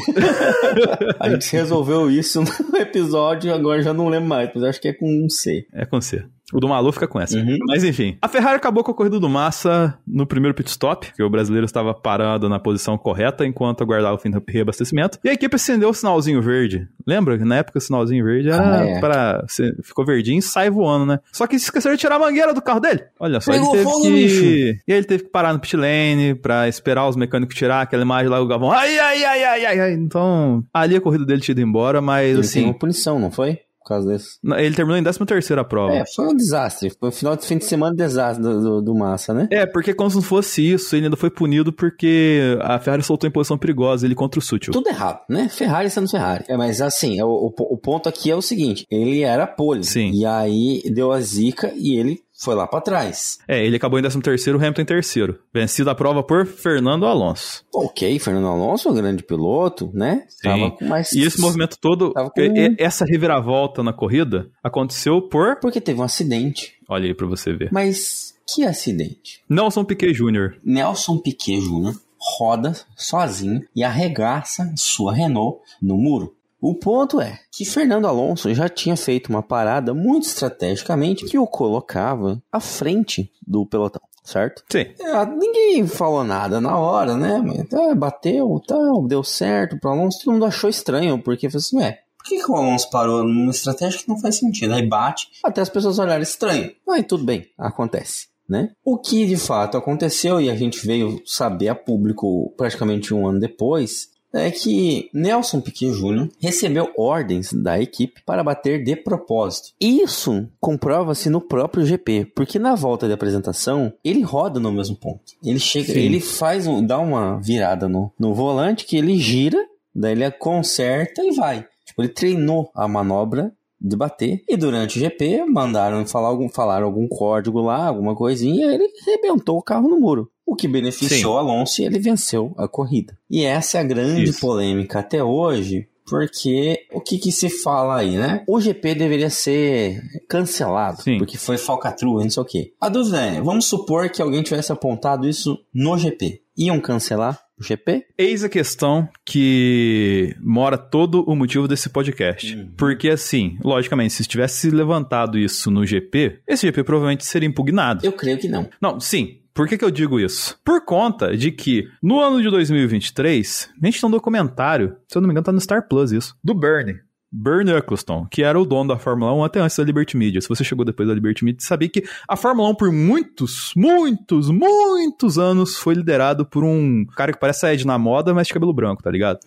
[1.19, 4.93] A gente resolveu isso no episódio, agora já não lembro mais, mas acho que é
[4.93, 5.67] com um C.
[5.71, 6.25] É com C.
[6.53, 7.37] O do Malu fica com essa.
[7.37, 7.57] Uhum.
[7.67, 8.17] Mas enfim.
[8.21, 11.65] A Ferrari acabou com a corrida do Massa no primeiro pit stop, que o brasileiro
[11.65, 15.17] estava parado na posição correta enquanto aguardava o fim do reabastecimento.
[15.23, 16.87] E a equipe acendeu o sinalzinho verde.
[17.07, 17.37] Lembra?
[17.37, 18.99] que Na época o sinalzinho verde era Ah, é.
[18.99, 19.43] pra.
[19.47, 21.19] cê- Ficou verdinho e sai voando, né?
[21.31, 23.03] Só que esqueceram de tirar a mangueira do carro dele.
[23.19, 24.77] Olha só, Pegou ele teve que.
[24.87, 28.29] E ele teve que parar no pit lane pra esperar os mecânicos tirar aquela imagem
[28.29, 28.71] lá, o Galvão.
[28.71, 29.93] Ai, ai, ai, ai, ai, ai.
[29.93, 32.63] Então, ali a corrida dele tinha ido embora, mas Ele tem assim.
[32.65, 33.59] uma punição, não foi?
[33.81, 34.37] Por causa desse.
[34.43, 35.93] Ele terminou em 13 terceira prova.
[35.93, 36.91] É, foi um desastre.
[36.99, 39.47] Foi o final de fim de semana desastre do, do, do Massa, né?
[39.49, 43.27] É, porque como se não fosse isso, ele ainda foi punido porque a Ferrari soltou
[43.27, 44.71] em posição perigosa ele contra o Sutil.
[44.71, 45.49] Tudo errado, né?
[45.49, 46.45] Ferrari sendo Ferrari.
[46.47, 49.83] É, mas assim, o, o, o ponto aqui é o seguinte: ele era pole.
[49.83, 50.11] Sim.
[50.11, 53.39] E aí deu a zica e ele foi lá pra trás.
[53.47, 55.39] É, ele acabou em 13 terceiro, o Hamilton em terceiro.
[55.53, 57.63] Vencido a prova por Fernando Alonso.
[57.73, 60.25] Ok, Fernando Alonso, um grande piloto, né?
[60.27, 60.49] Sim.
[60.49, 61.11] Tava com mais.
[61.13, 65.57] E esse movimento todo, com- e- e- essa reviravolta na corrida, aconteceu por...
[65.59, 66.73] Porque teve um acidente.
[66.89, 67.69] Olha aí pra você ver.
[67.71, 69.41] Mas que acidente?
[69.49, 70.55] Nelson Piquet Jr.
[70.63, 71.93] Nelson Piquet Jr.
[72.39, 76.35] roda sozinho e arregaça sua Renault no muro.
[76.61, 81.47] O ponto é que Fernando Alonso já tinha feito uma parada muito estrategicamente que o
[81.47, 84.63] colocava à frente do pelotão, certo?
[84.71, 84.85] Sim.
[84.99, 87.39] É, ninguém falou nada na hora, né?
[87.43, 90.19] Mas, tá, bateu, tal, deu certo pro Alonso.
[90.23, 93.49] Todo mundo achou estranho, porque falou assim, ué, por que, que o Alonso parou numa
[93.49, 94.75] estratégia que não faz sentido?
[94.75, 96.71] Aí bate, até as pessoas olharem estranho.
[96.87, 98.29] Aí tudo bem, acontece.
[98.47, 98.69] Né?
[98.83, 103.39] O que de fato aconteceu e a gente veio saber a público praticamente um ano
[103.39, 106.29] depois é que Nelson Piquet Jr.
[106.39, 109.69] recebeu ordens da equipe para bater de propósito.
[109.79, 115.21] Isso comprova-se no próprio GP, porque na volta de apresentação ele roda no mesmo ponto.
[115.43, 115.99] Ele chega, Sim.
[115.99, 119.57] ele faz, dá uma virada no, no volante que ele gira,
[119.93, 121.65] daí ele conserta e vai.
[121.85, 124.43] Tipo, ele treinou a manobra de bater.
[124.47, 128.87] E durante o GP, mandaram falar algum, falar algum código lá, alguma coisinha, e ele
[129.07, 130.29] arrebentou o carro no muro.
[130.45, 131.39] O que beneficiou Sim.
[131.39, 133.17] Alonso e ele venceu a corrida.
[133.29, 134.39] E essa é a grande Isso.
[134.39, 138.43] polêmica até hoje, porque o que, que se fala aí, né?
[138.47, 141.17] O GP deveria ser cancelado, Sim.
[141.17, 142.73] porque foi falcatrua, não sei o quê.
[142.81, 146.41] A dúvida é, vamos supor que alguém tivesse apontado isso no GP.
[146.57, 148.05] Iam cancelar GP?
[148.17, 152.55] Eis a questão que mora todo o motivo desse podcast.
[152.55, 152.71] Uhum.
[152.77, 158.05] Porque, assim, logicamente, se tivesse levantado isso no GP, esse GP provavelmente seria impugnado.
[158.05, 158.69] Eu creio que não.
[158.81, 159.41] Não, sim.
[159.53, 160.57] Por que, que eu digo isso?
[160.63, 165.21] Por conta de que no ano de 2023, a gente tem um documentário, se eu
[165.21, 167.01] não me engano, tá no Star Plus isso, do Bernie.
[167.31, 170.41] Bernie Eccleston, que era o dono da Fórmula 1 até antes da Liberty Media.
[170.41, 174.49] Se você chegou depois da Liberty Media, sabia que a Fórmula 1 por muitos, muitos,
[174.49, 178.53] muitos anos foi liderado por um cara que parece a Ed na moda, mas de
[178.53, 179.39] cabelo branco, tá ligado?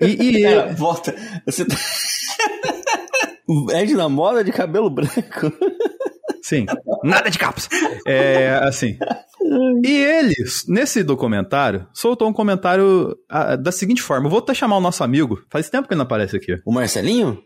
[0.00, 1.14] e, e- Cara, volta.
[1.46, 1.76] Você tá...
[3.78, 5.52] Ed na moda de cabelo branco.
[6.52, 6.66] Sim,
[7.02, 7.66] nada de capas.
[8.06, 8.98] É, assim.
[9.82, 10.34] E ele,
[10.68, 15.02] nesse documentário, soltou um comentário ah, da seguinte forma: eu vou até chamar o nosso
[15.02, 16.60] amigo, faz tempo que ele não aparece aqui.
[16.66, 17.42] O Marcelinho?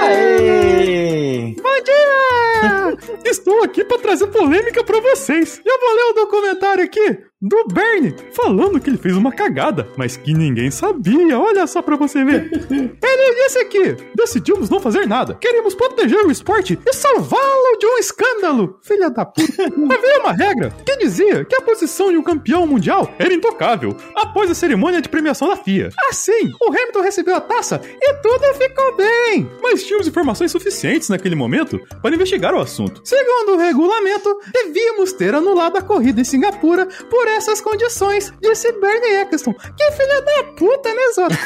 [0.00, 1.54] Aê!
[1.62, 2.96] Bom dia!
[3.30, 5.60] Estou aqui para trazer polêmica para vocês.
[5.62, 10.16] Eu vou ler o documentário aqui do Bernie falando que ele fez uma cagada, mas
[10.16, 11.38] que ninguém sabia.
[11.38, 12.50] Olha só para você ver.
[12.70, 15.34] Ele disse aqui: decidimos não fazer nada.
[15.34, 18.78] Queremos proteger o esporte e salvá-lo de um escândalo.
[18.82, 19.62] Filha da puta.
[19.62, 24.50] Havia uma regra que dizia que a posição de um campeão mundial era intocável após
[24.50, 25.90] a cerimônia de premiação da FIA.
[26.08, 29.48] Assim, o Hamilton recebeu a taça e tudo ficou bem.
[29.62, 33.00] Mas tínhamos informações suficientes naquele momento para investigar o assunto.
[33.04, 39.22] Segundo o regulamento, devíamos ter anulado a corrida em Singapura por essas condições, disse Bernie
[39.22, 39.52] Eccleston.
[39.52, 41.38] Que filha da puta, né, Zora?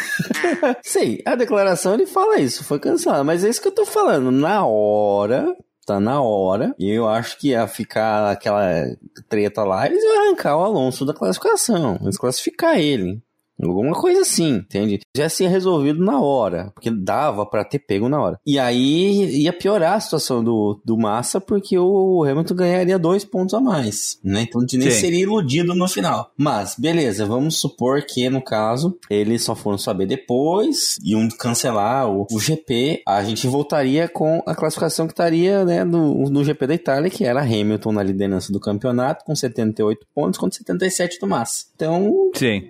[0.82, 3.24] Sei, a declaração ele fala isso, foi cancelado.
[3.24, 4.30] Mas é isso que eu tô falando.
[4.30, 5.46] Na hora,
[5.86, 6.74] tá na hora.
[6.78, 8.84] E eu acho que ia ficar aquela
[9.28, 11.98] treta lá, eles iam arrancar o Alonso da classificação.
[12.02, 13.22] Desclassificar ele.
[13.60, 15.00] Alguma coisa assim, entende?
[15.16, 18.38] Já se resolvido na hora, porque dava pra ter pego na hora.
[18.46, 23.54] E aí ia piorar a situação do, do Massa, porque o Hamilton ganharia dois pontos
[23.54, 24.42] a mais, né?
[24.42, 25.00] Então nem Sim.
[25.00, 26.30] seria iludido no final.
[26.36, 32.26] Mas, beleza, vamos supor que, no caso, eles só foram saber depois, iam cancelar o,
[32.30, 36.74] o GP, a gente voltaria com a classificação que estaria, né, no, no GP da
[36.74, 41.66] Itália, que era Hamilton na liderança do campeonato, com 78 pontos contra 77 do Massa.
[41.74, 42.62] Então, Sim.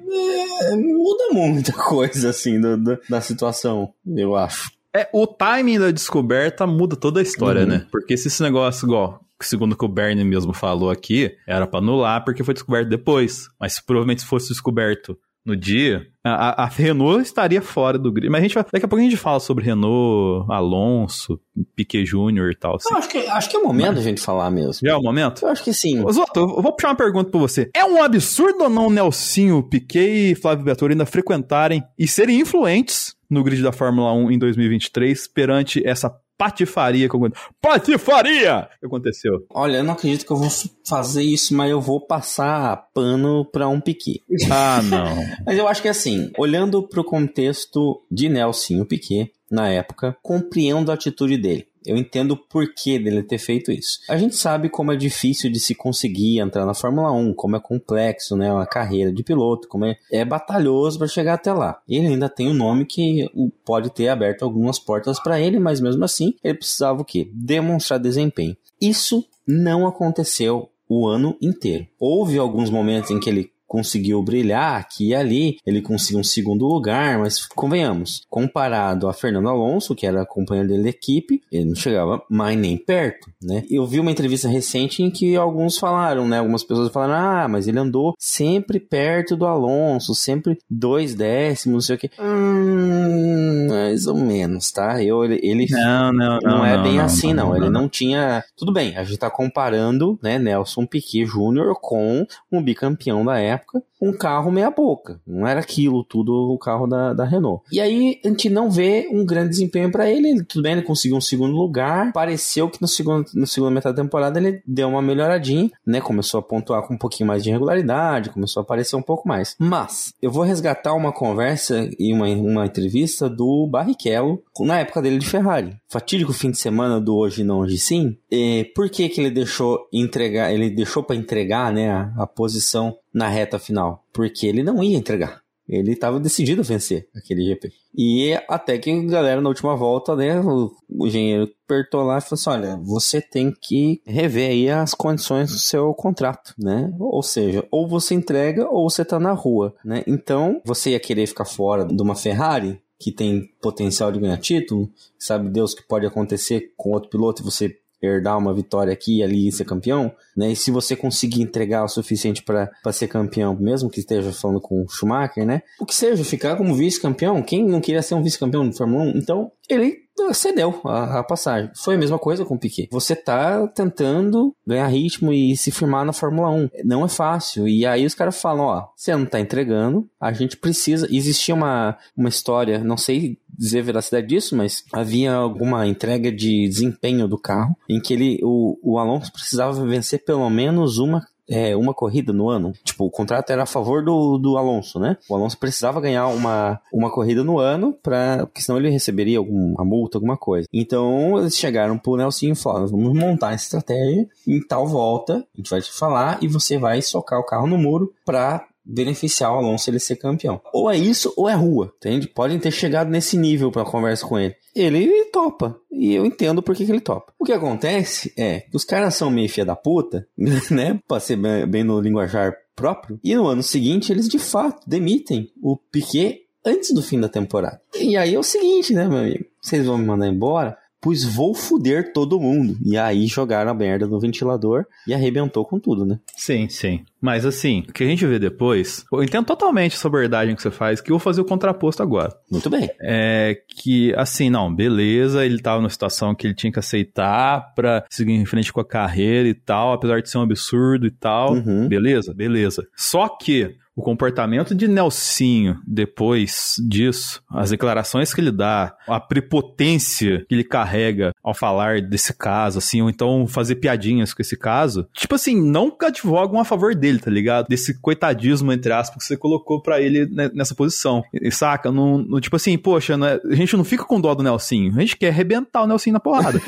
[0.62, 4.71] é, muda muita coisa, assim, do- do- da situação, eu acho.
[4.95, 7.69] É, o timing da descoberta muda toda a história, Uhum.
[7.69, 7.87] né?
[7.91, 11.79] Porque se esse negócio, igual, segundo o que o Bernie mesmo falou aqui, era pra
[11.79, 13.49] anular porque foi descoberto depois.
[13.59, 18.31] Mas se provavelmente fosse descoberto no dia, a, a- Renault estaria fora do grid.
[18.31, 21.40] Mas a gente vai, daqui a pouco a gente fala sobre Renault, Alonso,
[21.74, 22.76] Piquet Júnior e tal.
[22.76, 22.88] assim.
[22.92, 24.87] Eu acho que, acho que é o momento da gente falar mesmo.
[24.87, 25.42] Já é o momento?
[25.44, 26.00] Eu acho que sim.
[26.12, 27.68] Zoto, eu vou puxar uma pergunta pra você.
[27.74, 33.14] É um absurdo ou não Nelsinho, Piquet e Flávio Vettori ainda frequentarem e serem influentes
[33.28, 37.50] no grid da Fórmula 1 em 2023 perante essa patifaria que aconteceu?
[37.61, 38.68] Patifaria!
[38.81, 39.46] que aconteceu?
[39.50, 40.48] Olha, eu não acredito que eu vou
[40.85, 44.20] fazer isso, mas eu vou passar pano pra um piqui.
[44.50, 45.14] Ah, não.
[45.46, 50.94] Mas eu acho que assim, olhando pro contexto de Nelson Piquet na época, compreendo a
[50.94, 51.66] atitude dele.
[51.87, 54.01] Eu entendo o porquê dele ter feito isso.
[54.09, 57.61] A gente sabe como é difícil de se conseguir entrar na Fórmula 1, como é
[57.61, 61.81] complexo, né, uma carreira de piloto, como é, é batalhoso para chegar até lá.
[61.88, 63.29] Ele ainda tem um nome que
[63.64, 67.31] pode ter aberto algumas portas para ele, mas mesmo assim, ele precisava o quê?
[67.33, 68.57] Demonstrar desempenho.
[68.81, 71.87] Isso não aconteceu o ano inteiro.
[71.99, 76.67] Houve alguns momentos em que ele conseguiu brilhar aqui e ali, ele conseguiu um segundo
[76.67, 81.75] lugar, mas convenhamos, comparado a Fernando Alonso, que era companheiro dele da equipe, ele não
[81.75, 83.65] chegava mais nem perto, né?
[83.71, 86.39] Eu vi uma entrevista recente em que alguns falaram, né?
[86.39, 91.81] Algumas pessoas falaram, ah, mas ele andou sempre perto do Alonso, sempre dois décimos, não
[91.81, 92.11] sei o que.
[92.21, 95.03] Hum, mais ou menos, tá?
[95.03, 96.59] Eu, ele, ele Não, não, não.
[96.59, 97.57] não, é bem assim, não.
[97.57, 98.45] Ele não tinha.
[98.55, 101.73] Tudo bem, a gente tá comparando, né, Nelson Piquet Jr.
[101.81, 103.81] com um bicampeão da época, quoi.
[104.03, 105.21] Um carro meia boca.
[105.25, 107.62] Não era aquilo tudo o carro da, da Renault.
[107.71, 110.29] E aí a gente não vê um grande desempenho para ele.
[110.29, 110.45] ele.
[110.45, 112.12] Tudo bem, ele conseguiu um segundo lugar.
[112.12, 116.01] Pareceu que no segundo, no segundo metade da temporada ele deu uma melhoradinha, né?
[116.01, 119.55] Começou a pontuar com um pouquinho mais de regularidade, começou a aparecer um pouco mais.
[119.57, 125.19] Mas eu vou resgatar uma conversa e uma, uma entrevista do Barrichello na época dele
[125.19, 125.77] de Ferrari.
[125.88, 128.17] Fatídico fim de semana do hoje não, hoje sim.
[128.31, 132.97] E por que que ele deixou entregar, ele deixou para entregar, né, a, a posição
[133.12, 133.91] na reta final?
[134.12, 135.42] Porque ele não ia entregar.
[135.68, 137.72] Ele estava decidido a vencer aquele GP.
[137.96, 142.20] E até que a galera na última volta, né, o, o engenheiro apertou lá e
[142.20, 146.92] falou assim: olha, você tem que rever aí as condições do seu contrato, né?
[146.98, 150.02] Ou seja, ou você entrega ou você tá na rua, né?
[150.07, 154.88] Então, você ia querer ficar fora de uma Ferrari que tem potencial de ganhar título,
[155.18, 159.23] sabe Deus que pode acontecer com outro piloto e você herdar uma vitória aqui e
[159.23, 160.53] ali e ser campeão, né?
[160.53, 164.83] E se você conseguir entregar o suficiente para ser campeão, mesmo que esteja falando com
[164.83, 165.62] o Schumacher, né?
[165.81, 169.19] O que seja, ficar como vice-campeão, quem não queria ser um vice-campeão de Fórmula 1?
[169.19, 171.71] Então, ele cedeu a, a, passagem.
[171.75, 172.88] Foi a mesma coisa com o Piquet.
[172.91, 176.69] Você tá tentando ganhar ritmo e se firmar na Fórmula 1.
[176.85, 177.67] Não é fácil.
[177.67, 181.09] E aí os caras falam, ó, você não tá entregando, a gente precisa...
[181.11, 186.69] Existia uma, uma história, não sei dizer a veracidade disso, mas havia alguma entrega de
[186.69, 191.77] desempenho do carro em que ele, o, o Alonso precisava vencer pelo menos uma é,
[191.77, 192.73] uma corrida no ano.
[192.83, 195.17] Tipo, o contrato era a favor do, do Alonso, né?
[195.29, 199.85] O Alonso precisava ganhar uma, uma corrida no ano, pra, porque senão ele receberia alguma
[199.85, 200.67] multa, alguma coisa.
[200.73, 205.57] Então, eles chegaram pro Nelson e falaram: vamos montar a estratégia em tal volta, a
[205.57, 209.59] gente vai te falar e você vai socar o carro no muro pra beneficiar o
[209.59, 210.61] Alonso ele ser campeão.
[210.73, 212.29] Ou é isso ou é rua, entende?
[212.29, 214.55] Podem ter chegado nesse nível para conversa com ele.
[214.75, 215.77] Ele topa.
[215.90, 217.33] E eu entendo por que, que ele topa.
[217.38, 220.27] O que acontece é que os caras são meio filha da puta,
[220.71, 220.99] né?
[221.07, 223.21] Pra ser bem no linguajar próprio.
[223.23, 227.81] E no ano seguinte, eles de fato demitem o Piquet antes do fim da temporada.
[227.95, 229.45] E aí é o seguinte, né, meu amigo?
[229.61, 230.77] Vocês vão me mandar embora?
[231.03, 232.79] Pois vou fuder todo mundo.
[232.85, 236.21] E aí jogaram a merda no ventilador e arrebentou com tudo, né?
[236.37, 237.05] Sim, sim.
[237.21, 240.71] Mas assim, o que a gente vê depois, eu entendo totalmente essa abordagem que você
[240.71, 242.33] faz, que eu vou fazer o contraposto agora.
[242.51, 242.88] Muito bem.
[243.01, 248.05] É que, assim, não, beleza, ele tava numa situação que ele tinha que aceitar pra
[248.09, 251.55] seguir em frente com a carreira e tal, apesar de ser um absurdo e tal.
[251.55, 251.88] Uhum.
[251.88, 252.87] Beleza, beleza.
[252.97, 260.44] Só que o comportamento de Nelsinho depois disso, as declarações que ele dá, a prepotência
[260.48, 265.07] que ele carrega ao falar desse caso, assim, ou então fazer piadinhas com esse caso,
[265.12, 267.68] tipo assim, não advogam a favor dele, tá ligado?
[267.68, 271.22] Desse coitadismo, entre aspas, que você colocou para ele nessa posição.
[271.33, 271.92] E, saca?
[271.92, 273.38] Não, não, tipo assim, poxa, né?
[273.44, 276.20] a gente não fica com dó do Nelsinho, a gente quer arrebentar o Nelsinho na
[276.20, 276.61] porrada.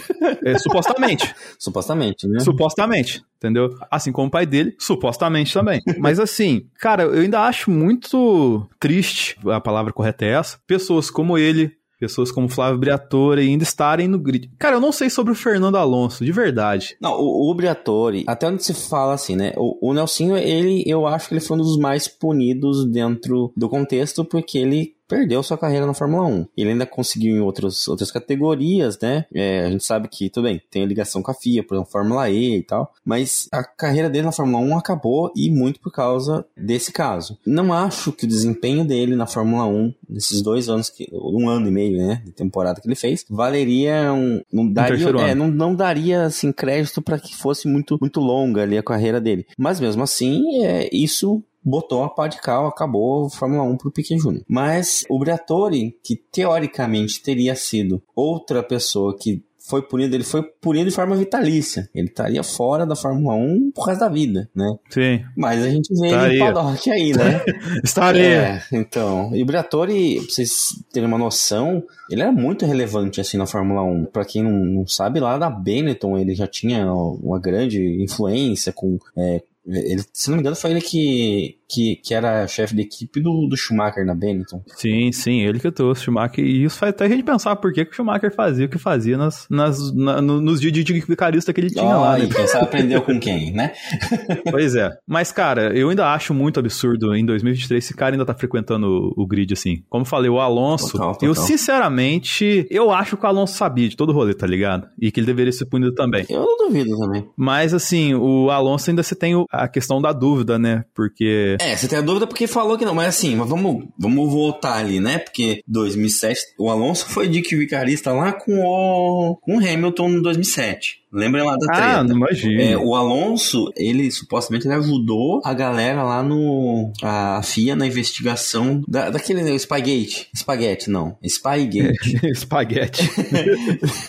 [0.44, 1.34] é, supostamente.
[1.58, 2.40] Supostamente, né?
[2.40, 3.76] Supostamente entendeu?
[3.90, 5.80] Assim como o pai dele, supostamente também.
[5.98, 11.38] Mas assim, cara, eu ainda acho muito triste, a palavra correta é essa, pessoas como
[11.38, 14.50] ele, pessoas como Flávio Briatore ainda estarem no grid.
[14.58, 16.96] Cara, eu não sei sobre o Fernando Alonso, de verdade.
[17.00, 19.52] Não, o, o Briatore, até onde se fala assim, né?
[19.56, 23.68] O, o Nelsinho, ele, eu acho que ele foi um dos mais punidos dentro do
[23.68, 26.46] contexto, porque ele perdeu sua carreira na Fórmula 1.
[26.56, 29.24] Ele ainda conseguiu em outros, outras categorias, né?
[29.32, 32.28] É, a gente sabe que, tudo bem, tem ligação com a FIA, por exemplo, Fórmula
[32.28, 36.44] E e tal, mas a carreira dele na Fórmula 1 acabou e muito por causa
[36.56, 37.38] desse caso.
[37.46, 41.68] Não acho que o desempenho dele na Fórmula 1, nesses dois anos, que, um ano
[41.68, 44.42] e meio, né, de temporada que ele fez, valeria um.
[44.52, 48.62] Não daria, um é, não, não daria assim, crédito para que fosse muito, muito longa
[48.62, 49.46] ali a carreira dele.
[49.56, 53.90] Mas mesmo assim, é, isso botou a pá de cal, acabou a Fórmula 1 pro
[53.90, 54.42] Piquet Jr.
[54.46, 60.90] Mas o Briatore, que teoricamente teria sido outra pessoa que foi punido, ele foi punido
[60.90, 61.88] de forma vitalícia.
[61.94, 64.76] Ele estaria fora da Fórmula 1 por causa da vida, né?
[64.90, 65.24] Sim.
[65.34, 67.42] Mas a gente vê ele no paddock aí, né?
[67.82, 68.22] Estaria.
[68.22, 69.30] É, então.
[69.34, 73.82] E o Briatore, pra vocês terem uma noção, ele era muito relevante assim na Fórmula
[73.82, 74.04] 1.
[74.06, 78.98] Pra quem não, não sabe, lá da Benetton ele já tinha uma grande influência com
[79.16, 83.20] é, ele, se não me engano, foi ele que, que, que era chefe de equipe
[83.20, 84.62] do, do Schumacher na Benetton.
[84.76, 86.44] Sim, sim, ele que trouxe o Schumacher.
[86.44, 88.78] E isso faz até a gente pensar por que, que o Schumacher fazia o que
[88.78, 92.18] fazia nas, nas, na, nos dias de vicarista que ele tinha oh, lá.
[92.18, 92.24] Né?
[92.24, 93.72] E pensar aprendeu com quem, né?
[94.50, 94.90] pois é.
[95.06, 99.22] Mas, cara, eu ainda acho muito absurdo em 2023 esse cara ainda tá frequentando o,
[99.22, 99.82] o grid assim.
[99.88, 101.28] Como falei, o Alonso, total, total.
[101.28, 104.88] eu sinceramente, eu acho que o Alonso sabia de todo o rolê, tá ligado?
[105.00, 106.26] E que ele deveria ser punido também.
[106.28, 107.26] Eu não duvido também.
[107.36, 110.84] Mas, assim, o Alonso ainda se tem o, a questão da dúvida, né?
[110.94, 111.56] Porque.
[111.60, 114.76] É, você tem a dúvida porque falou que não, mas assim, mas vamos, vamos voltar
[114.76, 115.18] ali, né?
[115.18, 121.03] Porque 2007, o Alonso foi Dick Vicarista lá com o, com o Hamilton em 2007
[121.14, 121.82] Lembrem lá da treta.
[121.82, 122.60] Ah, não imagino.
[122.60, 126.92] É, o Alonso, ele supostamente ele ajudou a galera lá no.
[127.00, 130.28] a FIA na investigação da, daquele né, Spygate.
[130.34, 131.16] Spaghetti, não.
[131.22, 132.20] Spygate.
[132.24, 133.08] Espaguete.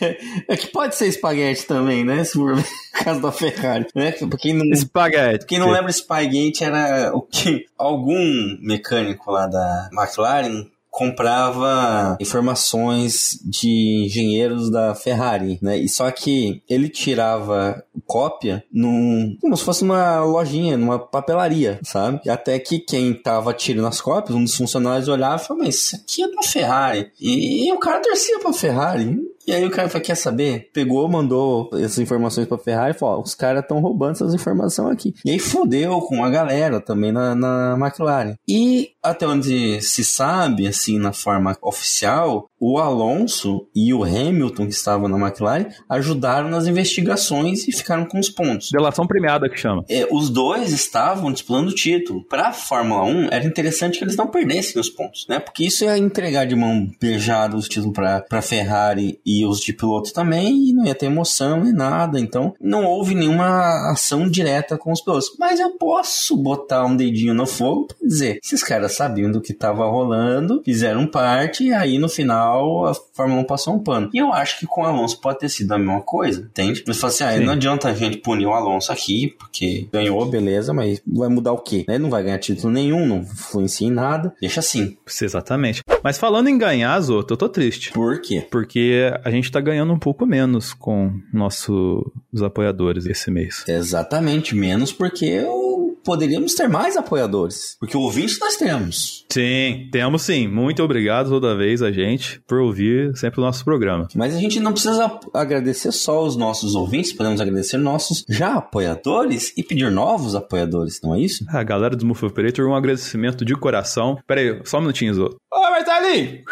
[0.50, 2.24] é que pode ser Spaghetti também, né?
[2.24, 2.56] Se for
[3.04, 3.86] caso da Ferrari.
[3.94, 4.12] Né?
[4.12, 5.46] Pra quem não, Espaguete.
[5.46, 10.66] quem não lembra, Spygate era o que algum mecânico lá da McLaren
[10.96, 15.78] comprava informações de engenheiros da Ferrari, né?
[15.78, 22.22] E só que ele tirava cópia num como se fosse uma lojinha, numa papelaria, sabe?
[22.24, 25.76] E até que quem tava tirando as cópias, um dos funcionários olhava e falava, mas
[25.76, 27.12] isso aqui é da Ferrari.
[27.20, 29.20] E, o cara torcia pra Ferrari.
[29.48, 30.70] E aí o cara falou, quer saber?
[30.74, 35.14] Pegou, mandou essas informações pra Ferrari e falou, os caras estão roubando essas informações aqui.
[35.24, 38.36] E aí fodeu com a galera também na, na McLaren.
[38.48, 44.74] E até onde se sabe, assim, na forma oficial, o Alonso e o Hamilton, que
[44.74, 48.70] estavam na McLaren, ajudaram nas investigações e ficaram com os pontos.
[48.72, 49.86] Delação premiada que chama.
[49.88, 52.26] É, os dois estavam disputando o título.
[52.28, 55.39] Para a Fórmula 1, era interessante que eles não perdessem os pontos, né?
[55.39, 60.14] Porque isso ia entregar de mão beijada os títulos para Ferrari e os de piloto
[60.14, 62.20] também, e não ia ter emoção nem nada.
[62.20, 65.36] Então, não houve nenhuma ação direta com os pilotos.
[65.40, 69.52] Mas eu posso botar um dedinho no fogo para dizer: esses caras sabiam do que
[69.52, 74.10] estava rolando, fizeram parte, e aí no final a Fórmula 1 passou um pano.
[74.14, 76.84] E eu acho que com o Alonso pode ter sido a mesma coisa, entende?
[76.86, 80.74] Você fala assim: ah, não adianta a gente punir o Alonso aqui, porque ganhou, beleza,
[80.74, 81.86] mas vai mudar o quê?
[81.88, 81.98] Né?
[81.98, 84.34] Não vai ganhar título nenhum, não influencia em nada.
[84.40, 84.98] Deixa assim.
[85.22, 85.82] Exatamente.
[86.04, 87.92] Mas falando em ganhar, Zoto, eu tô triste.
[87.92, 88.46] Por quê?
[88.52, 92.03] Porque a gente tá ganhando um pouco menos com nossos
[92.43, 93.63] apoiadores esse mês.
[93.67, 97.76] Exatamente, menos porque eu- poderíamos ter mais apoiadores.
[97.80, 99.26] Porque ouvintes nós temos.
[99.32, 100.47] Sim, temos sim.
[100.47, 104.07] Muito obrigado toda vez a gente por ouvir sempre o nosso programa.
[104.13, 109.51] Mas a gente não precisa agradecer só os nossos ouvintes, podemos agradecer nossos já apoiadores
[109.57, 111.43] e pedir novos apoiadores, não é isso?
[111.49, 114.15] A galera do Smooth Operator, um agradecimento de coração.
[114.28, 115.38] Pera aí, só um minutinho, Zoto.
[115.51, 116.43] Ô, Marcelinho!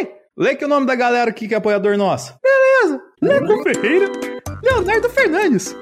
[0.00, 0.21] Oi!
[0.36, 2.34] Lê aqui o nome da galera aqui que é apoiador nosso.
[2.42, 3.02] Beleza!
[3.20, 4.10] Leco Ferreira,
[4.62, 5.76] Leonardo Fernandes,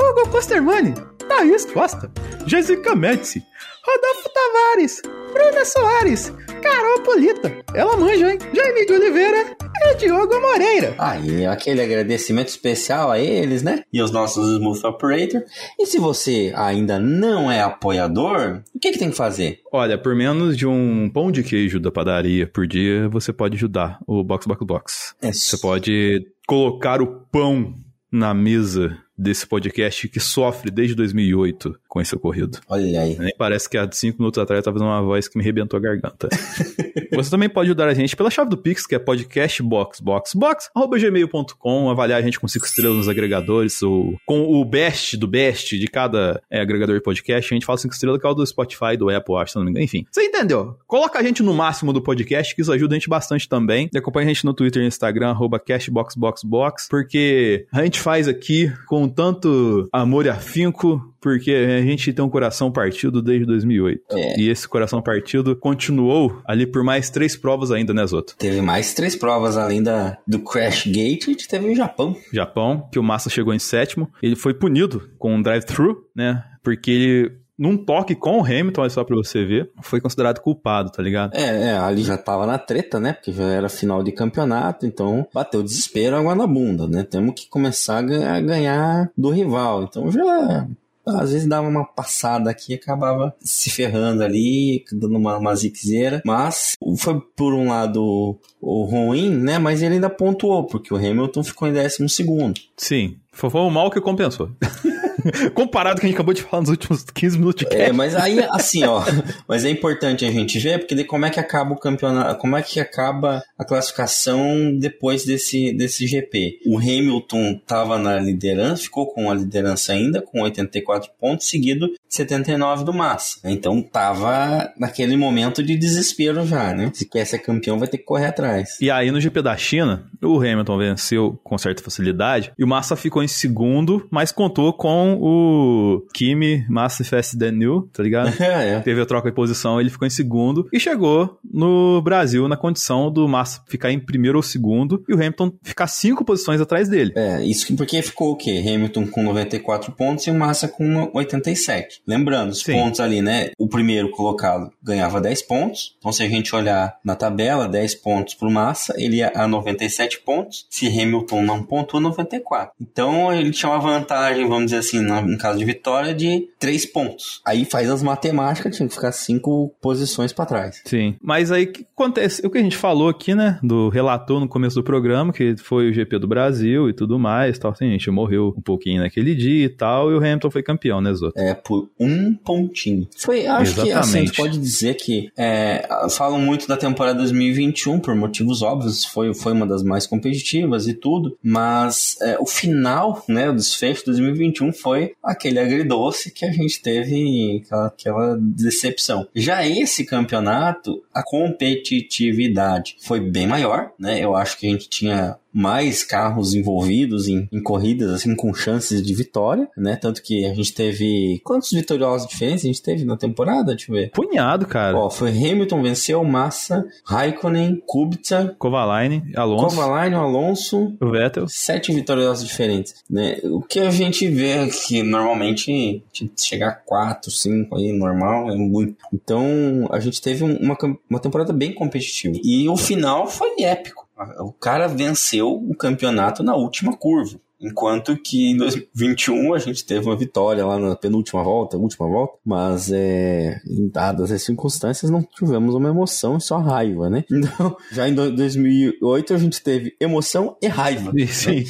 [0.00, 0.94] Hugo Costermani,
[1.28, 2.10] Thaís Costa,
[2.46, 3.42] Jéssica Médici,
[3.84, 5.02] Rodolfo Tavares,
[5.32, 8.38] Bruna Soares, Carol Polita, ela manja, hein?
[8.54, 10.94] Jaime de Oliveira e Diogo Moreira.
[10.98, 13.82] Aí, aquele agradecimento especial a eles, né?
[13.92, 15.42] E aos nossos Smooth Operator.
[15.78, 19.60] E se você ainda não é apoiador, o que, que tem que fazer?
[19.72, 23.98] Olha, por menos de um pão de queijo da padaria por dia, você pode ajudar
[24.06, 25.14] o Box Box Box.
[25.20, 27.74] É Você pode colocar o pão
[28.10, 32.58] na mesa desse podcast que sofre desde 2008 com esse ocorrido.
[32.68, 33.16] Olha aí.
[33.16, 35.78] Nem parece que há cinco minutos atrás eu tava fazendo uma voz que me rebentou
[35.78, 36.28] a garganta.
[37.14, 42.22] Você também pode ajudar a gente pela chave do Pix, que é podcastboxboxbox.gmail.com, avaliar a
[42.22, 46.60] gente com cinco estrelas nos agregadores, ou com o best do best de cada é,
[46.60, 49.36] agregador de podcast, a gente fala cinco estrelas, que é o do Spotify, do Apple,
[49.36, 49.84] acho, se não me engano.
[49.84, 50.76] Enfim, você entendeu?
[50.88, 53.88] Coloca a gente no máximo do podcast, que isso ajuda a gente bastante também.
[53.94, 58.26] E acompanha a gente no Twitter e no Instagram, arroba cashboxboxbox, porque a gente faz
[58.26, 64.02] aqui com tanto amor e afinco, porque a gente tem um coração partido desde 2008.
[64.12, 64.40] É.
[64.40, 68.36] E esse coração partido continuou ali por mais três provas ainda, né, Zoto?
[68.36, 72.16] Teve mais três provas além da, do Crash Gate, a gente teve o Japão.
[72.32, 74.10] Japão, que o Massa chegou em sétimo.
[74.22, 76.44] Ele foi punido com um drive-thru, né?
[76.62, 80.90] Porque ele, num toque com o Hamilton, olha só pra você ver, foi considerado culpado,
[80.90, 81.34] tá ligado?
[81.34, 83.12] É, é, ali já tava na treta, né?
[83.12, 87.02] Porque já era final de campeonato, então bateu desespero, água na bunda, né?
[87.04, 89.84] Temos que começar a ganhar, a ganhar do rival.
[89.84, 90.66] Então já.
[91.06, 96.22] Às vezes dava uma passada aqui e acabava se ferrando ali, dando uma, uma ziquezeira.
[96.24, 99.58] Mas foi por um lado o ruim, né?
[99.58, 102.60] Mas ele ainda pontuou, porque o Hamilton ficou em décimo segundo.
[102.76, 104.50] Sim, foi o mal que compensou.
[105.54, 107.78] Comparado com o que a gente acabou de falar nos últimos 15 minutos de É,
[107.78, 107.92] cast.
[107.92, 109.02] mas aí, assim, ó.
[109.48, 112.56] mas é importante a gente ver, porque de como é que acaba o campeonato, como
[112.56, 116.58] é que acaba a classificação depois desse, desse GP.
[116.66, 121.94] O Hamilton tava na liderança, ficou com a liderança ainda, com 84 pontos, seguido de
[122.08, 123.40] 79 do Massa.
[123.44, 126.90] Então tava naquele momento de desespero já, né?
[126.94, 128.76] Se quer ser campeão, vai ter que correr atrás.
[128.80, 132.96] E aí no GP da China, o Hamilton venceu com certa facilidade e o Massa
[132.96, 137.04] ficou em segundo, mas contou com com o Kimi Massa
[137.38, 138.32] Than New, tá ligado?
[138.44, 138.80] É, é.
[138.80, 143.10] Teve a troca de posição, ele ficou em segundo e chegou no Brasil na condição
[143.10, 147.12] do Massa ficar em primeiro ou segundo e o Hamilton ficar cinco posições atrás dele.
[147.16, 148.62] É, isso que- porque ficou o quê?
[148.66, 152.02] Hamilton com 94 pontos e o Massa com 87.
[152.06, 152.72] Lembrando, os Sim.
[152.74, 153.50] pontos ali, né?
[153.58, 155.94] O primeiro colocado ganhava 10 pontos.
[155.98, 160.20] Então, se a gente olhar na tabela, 10 pontos pro Massa, ele ia a 97
[160.20, 160.66] pontos.
[160.70, 162.72] Se Hamilton não pontuou, 94.
[162.80, 166.84] Então, ele tinha uma vantagem, vamos dizer assim, na- no caso de vitória, de 3
[166.86, 167.40] pontos.
[167.44, 170.80] Aí faz as matemáticas, tinha que ficar 5 posições pra trás.
[170.84, 171.16] Sim.
[171.22, 172.46] Mas aí o que acontece?
[172.46, 173.58] O que a gente falou aqui, né?
[173.62, 177.58] Do relator no começo do programa, que foi o GP do Brasil e tudo mais,
[177.58, 177.70] tal.
[177.72, 181.00] Assim, a gente morreu um pouquinho naquele dia e tal, e o Hamilton foi campeão,
[181.00, 181.38] né, Zoto?
[181.38, 183.06] É, por um pontinho.
[183.18, 184.26] Foi, acho que assim, a Exatamente.
[184.28, 189.52] gente pode dizer que é, falam muito da temporada 2021 por motivos óbvios, foi, foi
[189.52, 194.72] uma das mais competitivas e tudo, mas é, o final, né, o desfecho de 2021
[194.72, 199.26] foi aquele agridoce que a gente teve aquela, aquela decepção.
[199.34, 204.22] Já esse campeonato, a competitividade foi bem maior, né?
[204.22, 209.00] Eu acho que a gente tinha mais carros envolvidos em, em corridas, assim, com chances
[209.02, 209.96] de vitória, né?
[209.96, 211.40] Tanto que a gente teve.
[211.44, 213.74] Quantos vitoriosos diferentes a gente teve na temporada?
[213.74, 214.10] Deixa eu ver.
[214.10, 214.96] Punhado, cara.
[214.98, 220.96] Ó, foi Hamilton venceu, Massa, Raikkonen, Kubica, Kovalainen, Alonso, Kovalainen, Alonso.
[221.00, 221.46] o Vettel.
[221.48, 223.36] Sete vitoriosos diferentes, né?
[223.44, 226.02] O que a gente vê é que normalmente
[226.36, 228.96] chegar a quatro, cinco aí, normal, é muito.
[229.12, 230.76] Então, a gente teve um- uma,
[231.08, 232.36] uma temporada bem competitiva.
[232.42, 234.03] E o final foi épico.
[234.40, 237.38] O cara venceu o campeonato na última curva.
[237.60, 242.34] Enquanto que em 2021 a gente teve uma vitória lá na penúltima volta, última volta,
[242.44, 247.24] mas é, em dadas as circunstâncias não tivemos uma emoção, só raiva, né?
[247.32, 251.10] Então, já em do- 2008 a gente teve emoção e raiva.
[251.28, 251.64] Sim.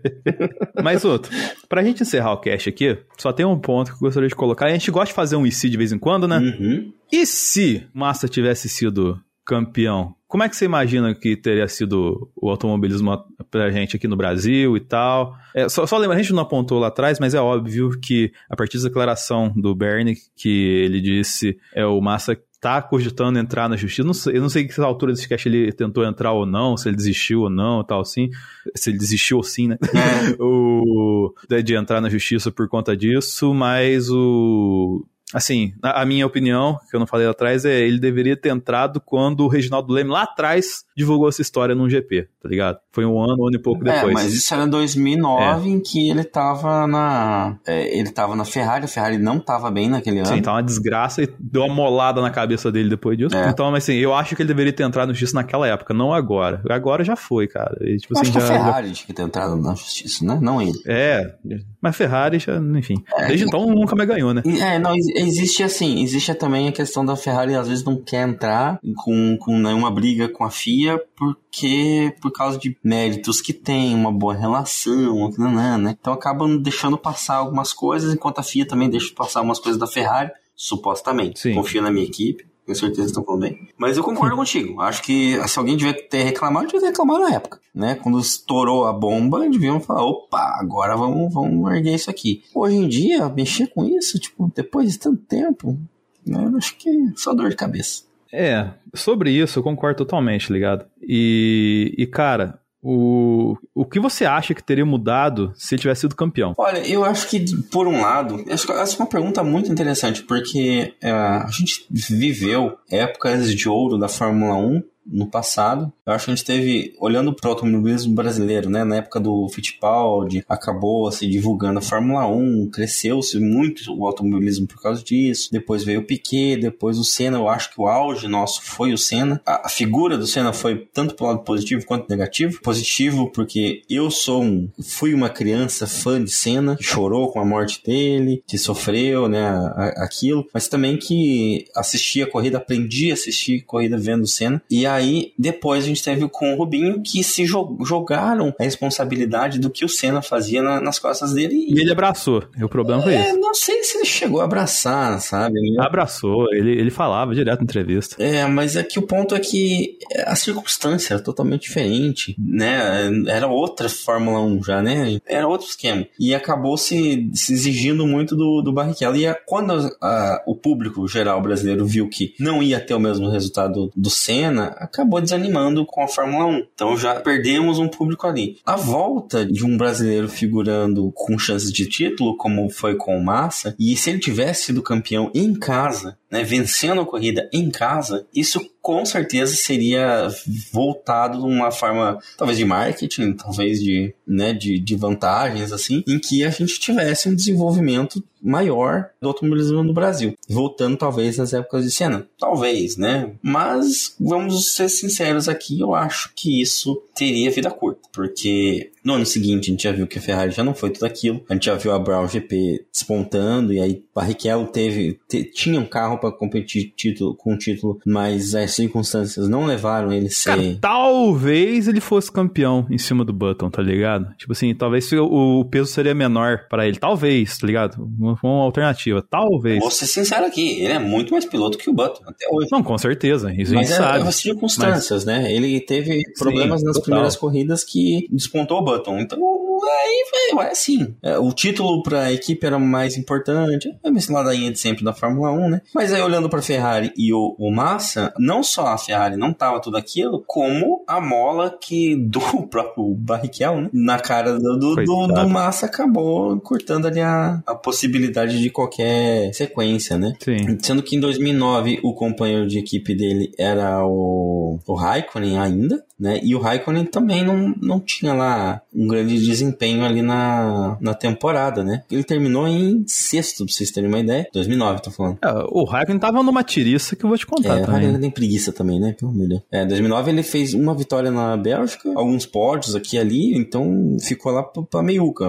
[0.82, 1.30] Mas outro,
[1.68, 4.66] pra gente encerrar o cast aqui, só tem um ponto que eu gostaria de colocar.
[4.66, 6.38] A gente gosta de fazer um e se de vez em quando, né?
[6.38, 6.92] Uhum.
[7.12, 10.14] E se Massa tivesse sido campeão?
[10.30, 13.10] Como é que você imagina que teria sido o automobilismo
[13.50, 15.34] pra gente aqui no Brasil e tal?
[15.52, 18.54] É, só, só lembra, a gente não apontou lá atrás, mas é óbvio que a
[18.54, 20.48] partir da declaração do Bernie, que
[20.84, 24.06] ele disse, é o Massa tá cogitando entrar na justiça.
[24.06, 26.88] Não sei- eu não sei que altura desse cast ele tentou entrar ou não, se
[26.88, 28.30] ele desistiu ou não, tal assim.
[28.76, 29.78] Se ele desistiu ou sim, né?
[30.38, 35.04] o, de- de entrar na justiça por conta disso, mas o.
[35.34, 39.00] Assim, a, minha opinião, que eu não falei lá atrás, é ele deveria ter entrado
[39.00, 42.78] quando o Reginaldo Leme lá atrás divulgou essa história num GP, tá ligado?
[42.92, 44.12] Foi um ano, um ano e pouco É, depois.
[44.14, 48.88] mas isso era 2009 em que ele tava na é, ele tava na Ferrari, a
[48.88, 50.26] Ferrari não tava bem naquele ano.
[50.28, 53.36] Sim, tá uma desgraça e deu uma molada na cabeça dele depois disso.
[53.36, 53.48] É.
[53.48, 56.12] Então, mas assim, eu acho que ele deveria ter entrado na justiça naquela época, não
[56.12, 56.60] agora.
[56.68, 57.76] Agora já foi, cara.
[57.80, 59.74] E, tipo, Eu assim, acho que a já- já Ferrari tinha que ter entrado na
[59.74, 60.38] justiça, né?
[60.42, 60.78] Não ele.
[60.86, 61.34] É,
[61.80, 62.96] mas Ferrari já, enfim.
[63.16, 64.42] É, Desde então nunca mais ganhou, né?
[64.44, 68.80] É, não, existe assim, existe também a questão da Ferrari às vezes não quer entrar
[68.96, 74.12] com, com nenhuma briga com a FIA porque por causa de méritos que tem, uma
[74.12, 75.96] boa relação, nanã, né?
[76.00, 79.86] Então acabam deixando passar algumas coisas, enquanto a FIA também deixa passar umas coisas da
[79.86, 81.40] Ferrari, supostamente.
[81.40, 81.54] Sim.
[81.54, 82.49] Confio na minha equipe.
[82.70, 83.68] Com certeza estão falando bem.
[83.76, 84.80] Mas eu concordo contigo.
[84.80, 87.58] Acho que se alguém devia ter reclamado, devia ter reclamado na época.
[87.74, 87.96] Né?
[87.96, 92.44] Quando estourou a bomba, deviam falar: opa, agora vamos, vamos erguer isso aqui.
[92.54, 95.76] Hoje em dia, mexer com isso, tipo, depois de tanto tempo,
[96.24, 96.48] né?
[96.56, 98.04] acho que é só dor de cabeça.
[98.32, 100.86] É, sobre isso eu concordo totalmente, ligado?
[101.02, 106.16] E, e cara, o, o que você acha que teria mudado se ele tivesse sido
[106.16, 106.54] campeão?
[106.56, 111.10] Olha, eu acho que, por um lado, essa é uma pergunta muito interessante, porque é,
[111.10, 115.92] a gente viveu épocas de ouro da Fórmula 1 no passado.
[116.06, 119.48] Eu acho que a gente teve, olhando para o automobilismo brasileiro, né, na época do
[119.48, 125.48] Fittipaldi, acabou se divulgando a Fórmula 1, cresceu-se muito o automobilismo por causa disso.
[125.52, 127.38] Depois veio o Piquet, depois o Senna.
[127.38, 129.40] Eu acho que o auge nosso foi o Senna.
[129.46, 132.60] A, a figura do Senna foi tanto pro lado positivo quanto negativo.
[132.62, 137.44] Positivo porque eu sou um, fui uma criança fã de Senna, que chorou com a
[137.44, 143.14] morte dele, que sofreu, né, a- aquilo, mas também que assistia a corrida, aprendi a
[143.14, 144.62] assistir corrida vendo o Senna.
[144.70, 149.58] E aí, depois a gente teve com o Rubinho que se jo- jogaram a responsabilidade
[149.58, 151.66] do que o Senna fazia na- nas costas dele.
[151.68, 152.42] E ele abraçou.
[152.58, 153.38] E o problema foi é, esse.
[153.38, 155.58] não sei se ele chegou a abraçar, sabe?
[155.78, 158.16] Abraçou, ele, ele falava direto na entrevista.
[158.22, 163.10] É, mas é que o ponto é que a circunstância era totalmente diferente, né?
[163.28, 165.18] Era outra Fórmula 1 já, né?
[165.26, 166.06] Era outro esquema.
[166.18, 169.16] E acabou se, se exigindo muito do, do Barrichello.
[169.16, 173.28] E a- quando a- o público geral brasileiro viu que não ia ter o mesmo
[173.30, 176.66] resultado do Senna, acabou desanimando com a Fórmula 1.
[176.74, 178.58] Então já perdemos um público ali.
[178.64, 183.74] A volta de um brasileiro figurando com chances de título, como foi com o Massa,
[183.78, 188.60] e se ele tivesse sido campeão em casa, né, vencendo a corrida em casa, isso
[188.80, 190.28] com certeza seria
[190.72, 196.18] voltado de uma forma, talvez de marketing, talvez de, né, de, de vantagens, assim, em
[196.18, 200.34] que a gente tivesse um desenvolvimento maior do automobilismo no Brasil.
[200.48, 202.26] Voltando talvez às épocas de cena.
[202.38, 203.32] Talvez, né?
[203.42, 208.08] Mas vamos ser sinceros aqui, eu acho que isso teria vida curta.
[208.10, 211.04] Porque no ano seguinte a gente já viu que a Ferrari já não foi tudo
[211.04, 211.44] aquilo.
[211.48, 215.86] A gente já viu a Brown GP despontando e aí Barrichello teve te, tinha um
[215.86, 220.78] carro para competir título com título, mas as circunstâncias não levaram ele a ser Cara,
[220.80, 224.34] talvez ele fosse campeão em cima do Button, tá ligado?
[224.36, 228.02] Tipo assim, talvez o, o peso seria menor para ele, talvez, tá ligado?
[228.18, 229.80] Uma, uma alternativa, talvez.
[229.80, 232.68] Vou ser sincero aqui, ele é muito mais piloto que o Button até hoje.
[232.70, 234.28] Não, com certeza, isso Mas a é, gente sabe.
[234.28, 235.52] é circunstâncias, né?
[235.52, 237.02] Ele teve problemas nas total.
[237.02, 239.18] primeiras corridas que despontou o Button.
[239.18, 240.24] Então, aí
[240.60, 241.14] vai assim.
[241.22, 243.88] É, o título para a equipe era mais importante.
[244.04, 245.80] É esse ladainha de sempre da Fórmula 1, né?
[245.94, 249.80] Mas aí olhando para Ferrari e o, o Massa, não só a Ferrari não tava
[249.80, 253.90] tudo aquilo, como a mola que do próprio Barrichello, né?
[253.92, 259.52] Na cara do, do, do, do Massa acabou cortando ali a, a possibilidade de qualquer
[259.54, 260.34] sequência, né?
[260.40, 260.78] Sim.
[260.80, 266.38] Sendo que em 2009 o companheiro de equipe dele era o, o Raikkonen ainda, né?
[266.42, 271.82] E o Raikkonen também não, não tinha lá um grande desempenho ali na, na temporada,
[271.82, 272.02] né?
[272.10, 274.46] Ele terminou em sexto, pra vocês terem uma ideia.
[274.52, 275.38] 2009, tô falando.
[275.42, 277.92] É, o Raikkonen tava numa tiriça que eu vou te contar É, o também.
[277.92, 279.14] Raikkonen tem preguiça também, né?
[279.18, 279.62] Pelo amor de Deus.
[279.70, 284.52] É, 2009 ele fez uma vitória na Bélgica, alguns pódios aqui e ali, então ficou
[284.52, 285.46] lá pra, pra meiuca.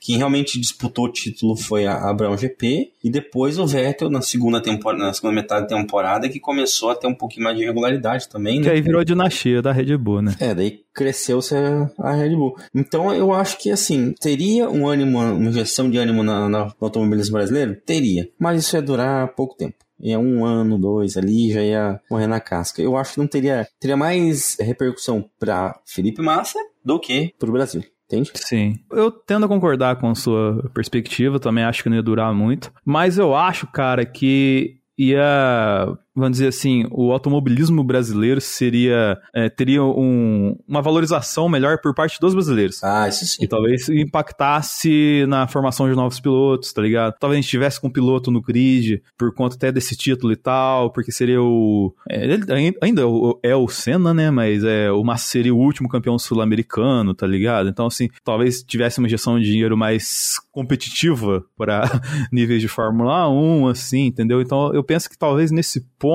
[0.00, 4.20] Quem realmente disputou o título foi a, a Brown GP e depois o Vettel na
[4.20, 7.64] segunda temporada, na segunda metade da temporada que começou a ter um pouquinho mais de
[7.64, 8.74] regularidade também, Que né?
[8.74, 10.36] aí virou a dinastia da Red Bull, né?
[10.38, 11.54] É, daí cresceu-se
[11.98, 12.54] a, Red Bull.
[12.74, 16.74] Então eu acho que assim, teria um ânimo, uma injeção de ânimo na, na, no
[16.80, 17.76] automobilismo brasileiro?
[17.86, 18.28] Teria.
[18.38, 19.76] Mas isso ia durar pouco tempo.
[20.02, 22.82] É um ano, dois ali, já ia morrer na casca.
[22.82, 23.66] Eu acho que não teria.
[23.80, 27.82] Teria mais repercussão pra Felipe Massa do que pro Brasil.
[28.10, 28.32] Entende?
[28.34, 28.76] Sim.
[28.90, 32.72] Eu tendo a concordar com sua perspectiva, também acho que não ia durar muito.
[32.84, 35.86] Mas eu acho, cara, que ia,
[36.18, 42.18] vamos dizer assim, o automobilismo brasileiro seria é, teria um, uma valorização melhor por parte
[42.20, 42.82] dos brasileiros.
[42.82, 43.44] Ah, isso sim.
[43.44, 47.14] E talvez impactasse na formação de novos pilotos, tá ligado?
[47.18, 50.36] Talvez a gente tivesse com um piloto no grid, por conta até desse título e
[50.36, 51.94] tal, porque seria o.
[52.08, 52.44] é, ele
[52.82, 54.30] ainda- é o- é o Senna, né?
[54.30, 57.68] Mas é, o Massa seria o último campeão sul-americano, tá ligado?
[57.68, 61.82] Então, assim, talvez tivesse uma injeção de dinheiro mais competitiva para
[62.32, 64.40] níveis de Fórmula 1, assim, entendeu?
[64.40, 66.07] Então, eu penso que talvez nesse ponto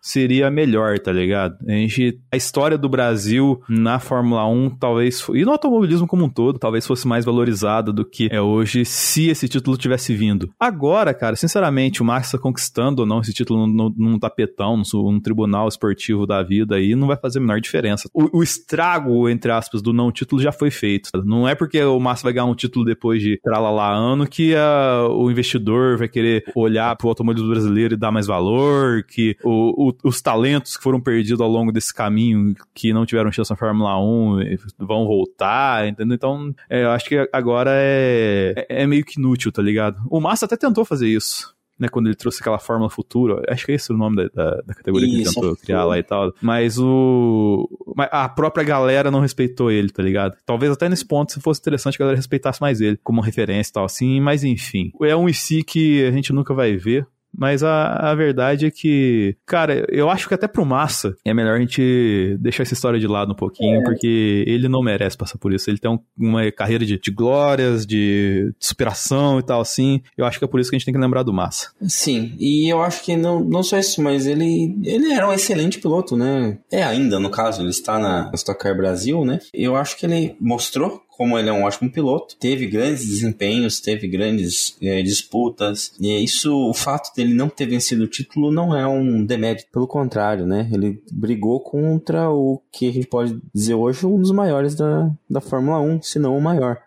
[0.00, 1.56] seria melhor, tá ligado?
[1.66, 2.20] A gente.
[2.32, 5.24] A história do Brasil na Fórmula 1, talvez.
[5.34, 9.28] E no automobilismo como um todo, talvez fosse mais valorizada do que é hoje se
[9.28, 10.50] esse título tivesse vindo.
[10.58, 14.82] Agora, cara, sinceramente, o Max tá conquistando ou não esse título num, num- tapetão, num,
[15.12, 18.08] num tribunal esportivo da vida aí, não vai fazer a menor diferença.
[18.12, 21.10] O, o estrago, entre aspas, do não título já foi feito.
[21.24, 25.06] Não é porque o Massa vai ganhar um título depois de tralalá ano que ah,
[25.10, 30.08] o investidor vai querer olhar pro automobilismo brasileiro e dar mais valor, que o- o-
[30.08, 33.98] os talentos que foram perdidos ao longo desse caminho, que não tiveram chance na Fórmula
[34.00, 36.14] 1, eh, vão voltar, entendeu?
[36.14, 39.98] Então, é, eu acho que agora é, é meio que inútil, tá ligado?
[40.10, 41.56] O Massa até tentou fazer isso.
[41.80, 44.50] Né, quando ele trouxe aquela Fórmula Futura, acho que é esse o nome da, da,
[44.62, 46.32] da categoria que ele Isso, tentou criar lá e tal.
[46.42, 47.68] Mas o.
[48.10, 50.36] A própria galera não respeitou ele, tá ligado?
[50.44, 53.70] Talvez até nesse ponto se fosse interessante que a galera respeitasse mais ele, como referência
[53.70, 54.90] e tal, assim, mas enfim.
[55.02, 57.06] É um IC que a gente nunca vai ver.
[57.36, 61.56] Mas a, a verdade é que, cara, eu acho que até pro Massa é melhor
[61.56, 65.52] a gente deixar essa história de lado um pouquinho, porque ele não merece passar por
[65.52, 65.70] isso.
[65.70, 70.00] Ele tem um- uma carreira de, de glórias, de, de superação e tal, assim.
[70.16, 71.70] Eu acho que é por isso que a gente tem que lembrar do Massa.
[71.82, 75.78] Sim, e eu acho que não, não só isso, mas ele, ele era um excelente
[75.78, 76.58] piloto, né?
[76.70, 79.38] É ainda, no caso, ele está na Stock Car Brasil, né?
[79.52, 84.06] Eu acho que ele mostrou como ele é um ótimo piloto, teve grandes desempenhos, teve
[84.06, 88.74] grandes eh, disputas, e é isso, o fato dele não ter vencido o título não
[88.74, 90.70] é um demérito, pelo contrário, né?
[90.72, 95.40] Ele brigou contra o que a gente pode dizer hoje um dos maiores da, da
[95.40, 96.78] Fórmula 1, se não o maior.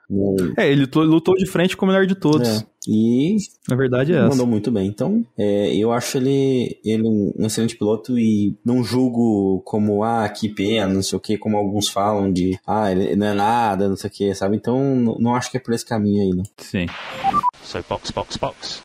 [0.57, 2.61] É, ele lutou, lutou de frente com o melhor de todos.
[2.61, 2.70] É.
[2.87, 4.29] E Na verdade é essa.
[4.29, 4.87] Mandou muito bem.
[4.87, 10.27] Então, é, eu acho ele, ele um, um excelente piloto e não julgo como, ah,
[10.29, 13.87] que pena, não sei o que, como alguns falam de, ah, ele não é nada,
[13.87, 14.55] não sei o que, sabe?
[14.55, 16.43] Então, não, não acho que é por esse caminho aí, não.
[16.57, 16.87] Sim.
[17.63, 18.81] So box, box, box.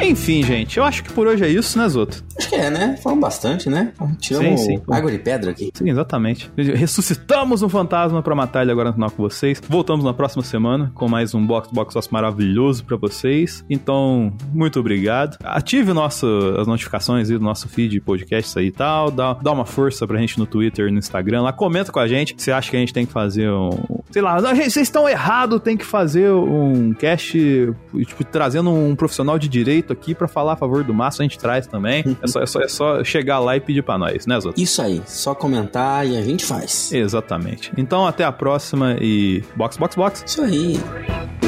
[0.00, 2.22] Enfim, gente, eu acho que por hoje é isso, né, Zoto?
[2.38, 2.98] Acho que é, né?
[3.02, 3.92] Falamos bastante, né?
[4.18, 4.82] Tiramos Sim, sim.
[4.90, 5.70] água de pedra aqui.
[5.72, 6.50] Sim, exatamente.
[6.56, 9.60] Ressuscitamos um fantasma pra matar ele agora no final com vocês.
[9.68, 13.64] Voltamos na próxima semana com mais um Box Box Box maravilhoso pra vocês.
[13.70, 15.38] Então, muito obrigado.
[15.42, 16.26] Ative nosso,
[16.58, 19.10] as notificações aí do nosso feed de podcast aí e tal.
[19.10, 21.42] Dá, dá uma força pra gente no Twitter e no Instagram.
[21.42, 23.70] Lá comenta com a gente se acha que a gente tem que fazer um.
[24.10, 27.32] Sei lá, "Não, gente, vocês estão errados, tem que fazer um cast,
[28.06, 31.38] tipo, trazendo um profissional de direito aqui pra falar a favor do Massa, a gente
[31.38, 32.04] traz também.
[32.24, 34.60] É só, é só, é só chegar lá e pedir pra nós, né, Zoto?
[34.60, 36.90] Isso aí, só comentar e a gente faz.
[36.92, 37.70] Exatamente.
[37.76, 40.24] Então, até a próxima e box, box, box.
[40.26, 41.43] Isso aí.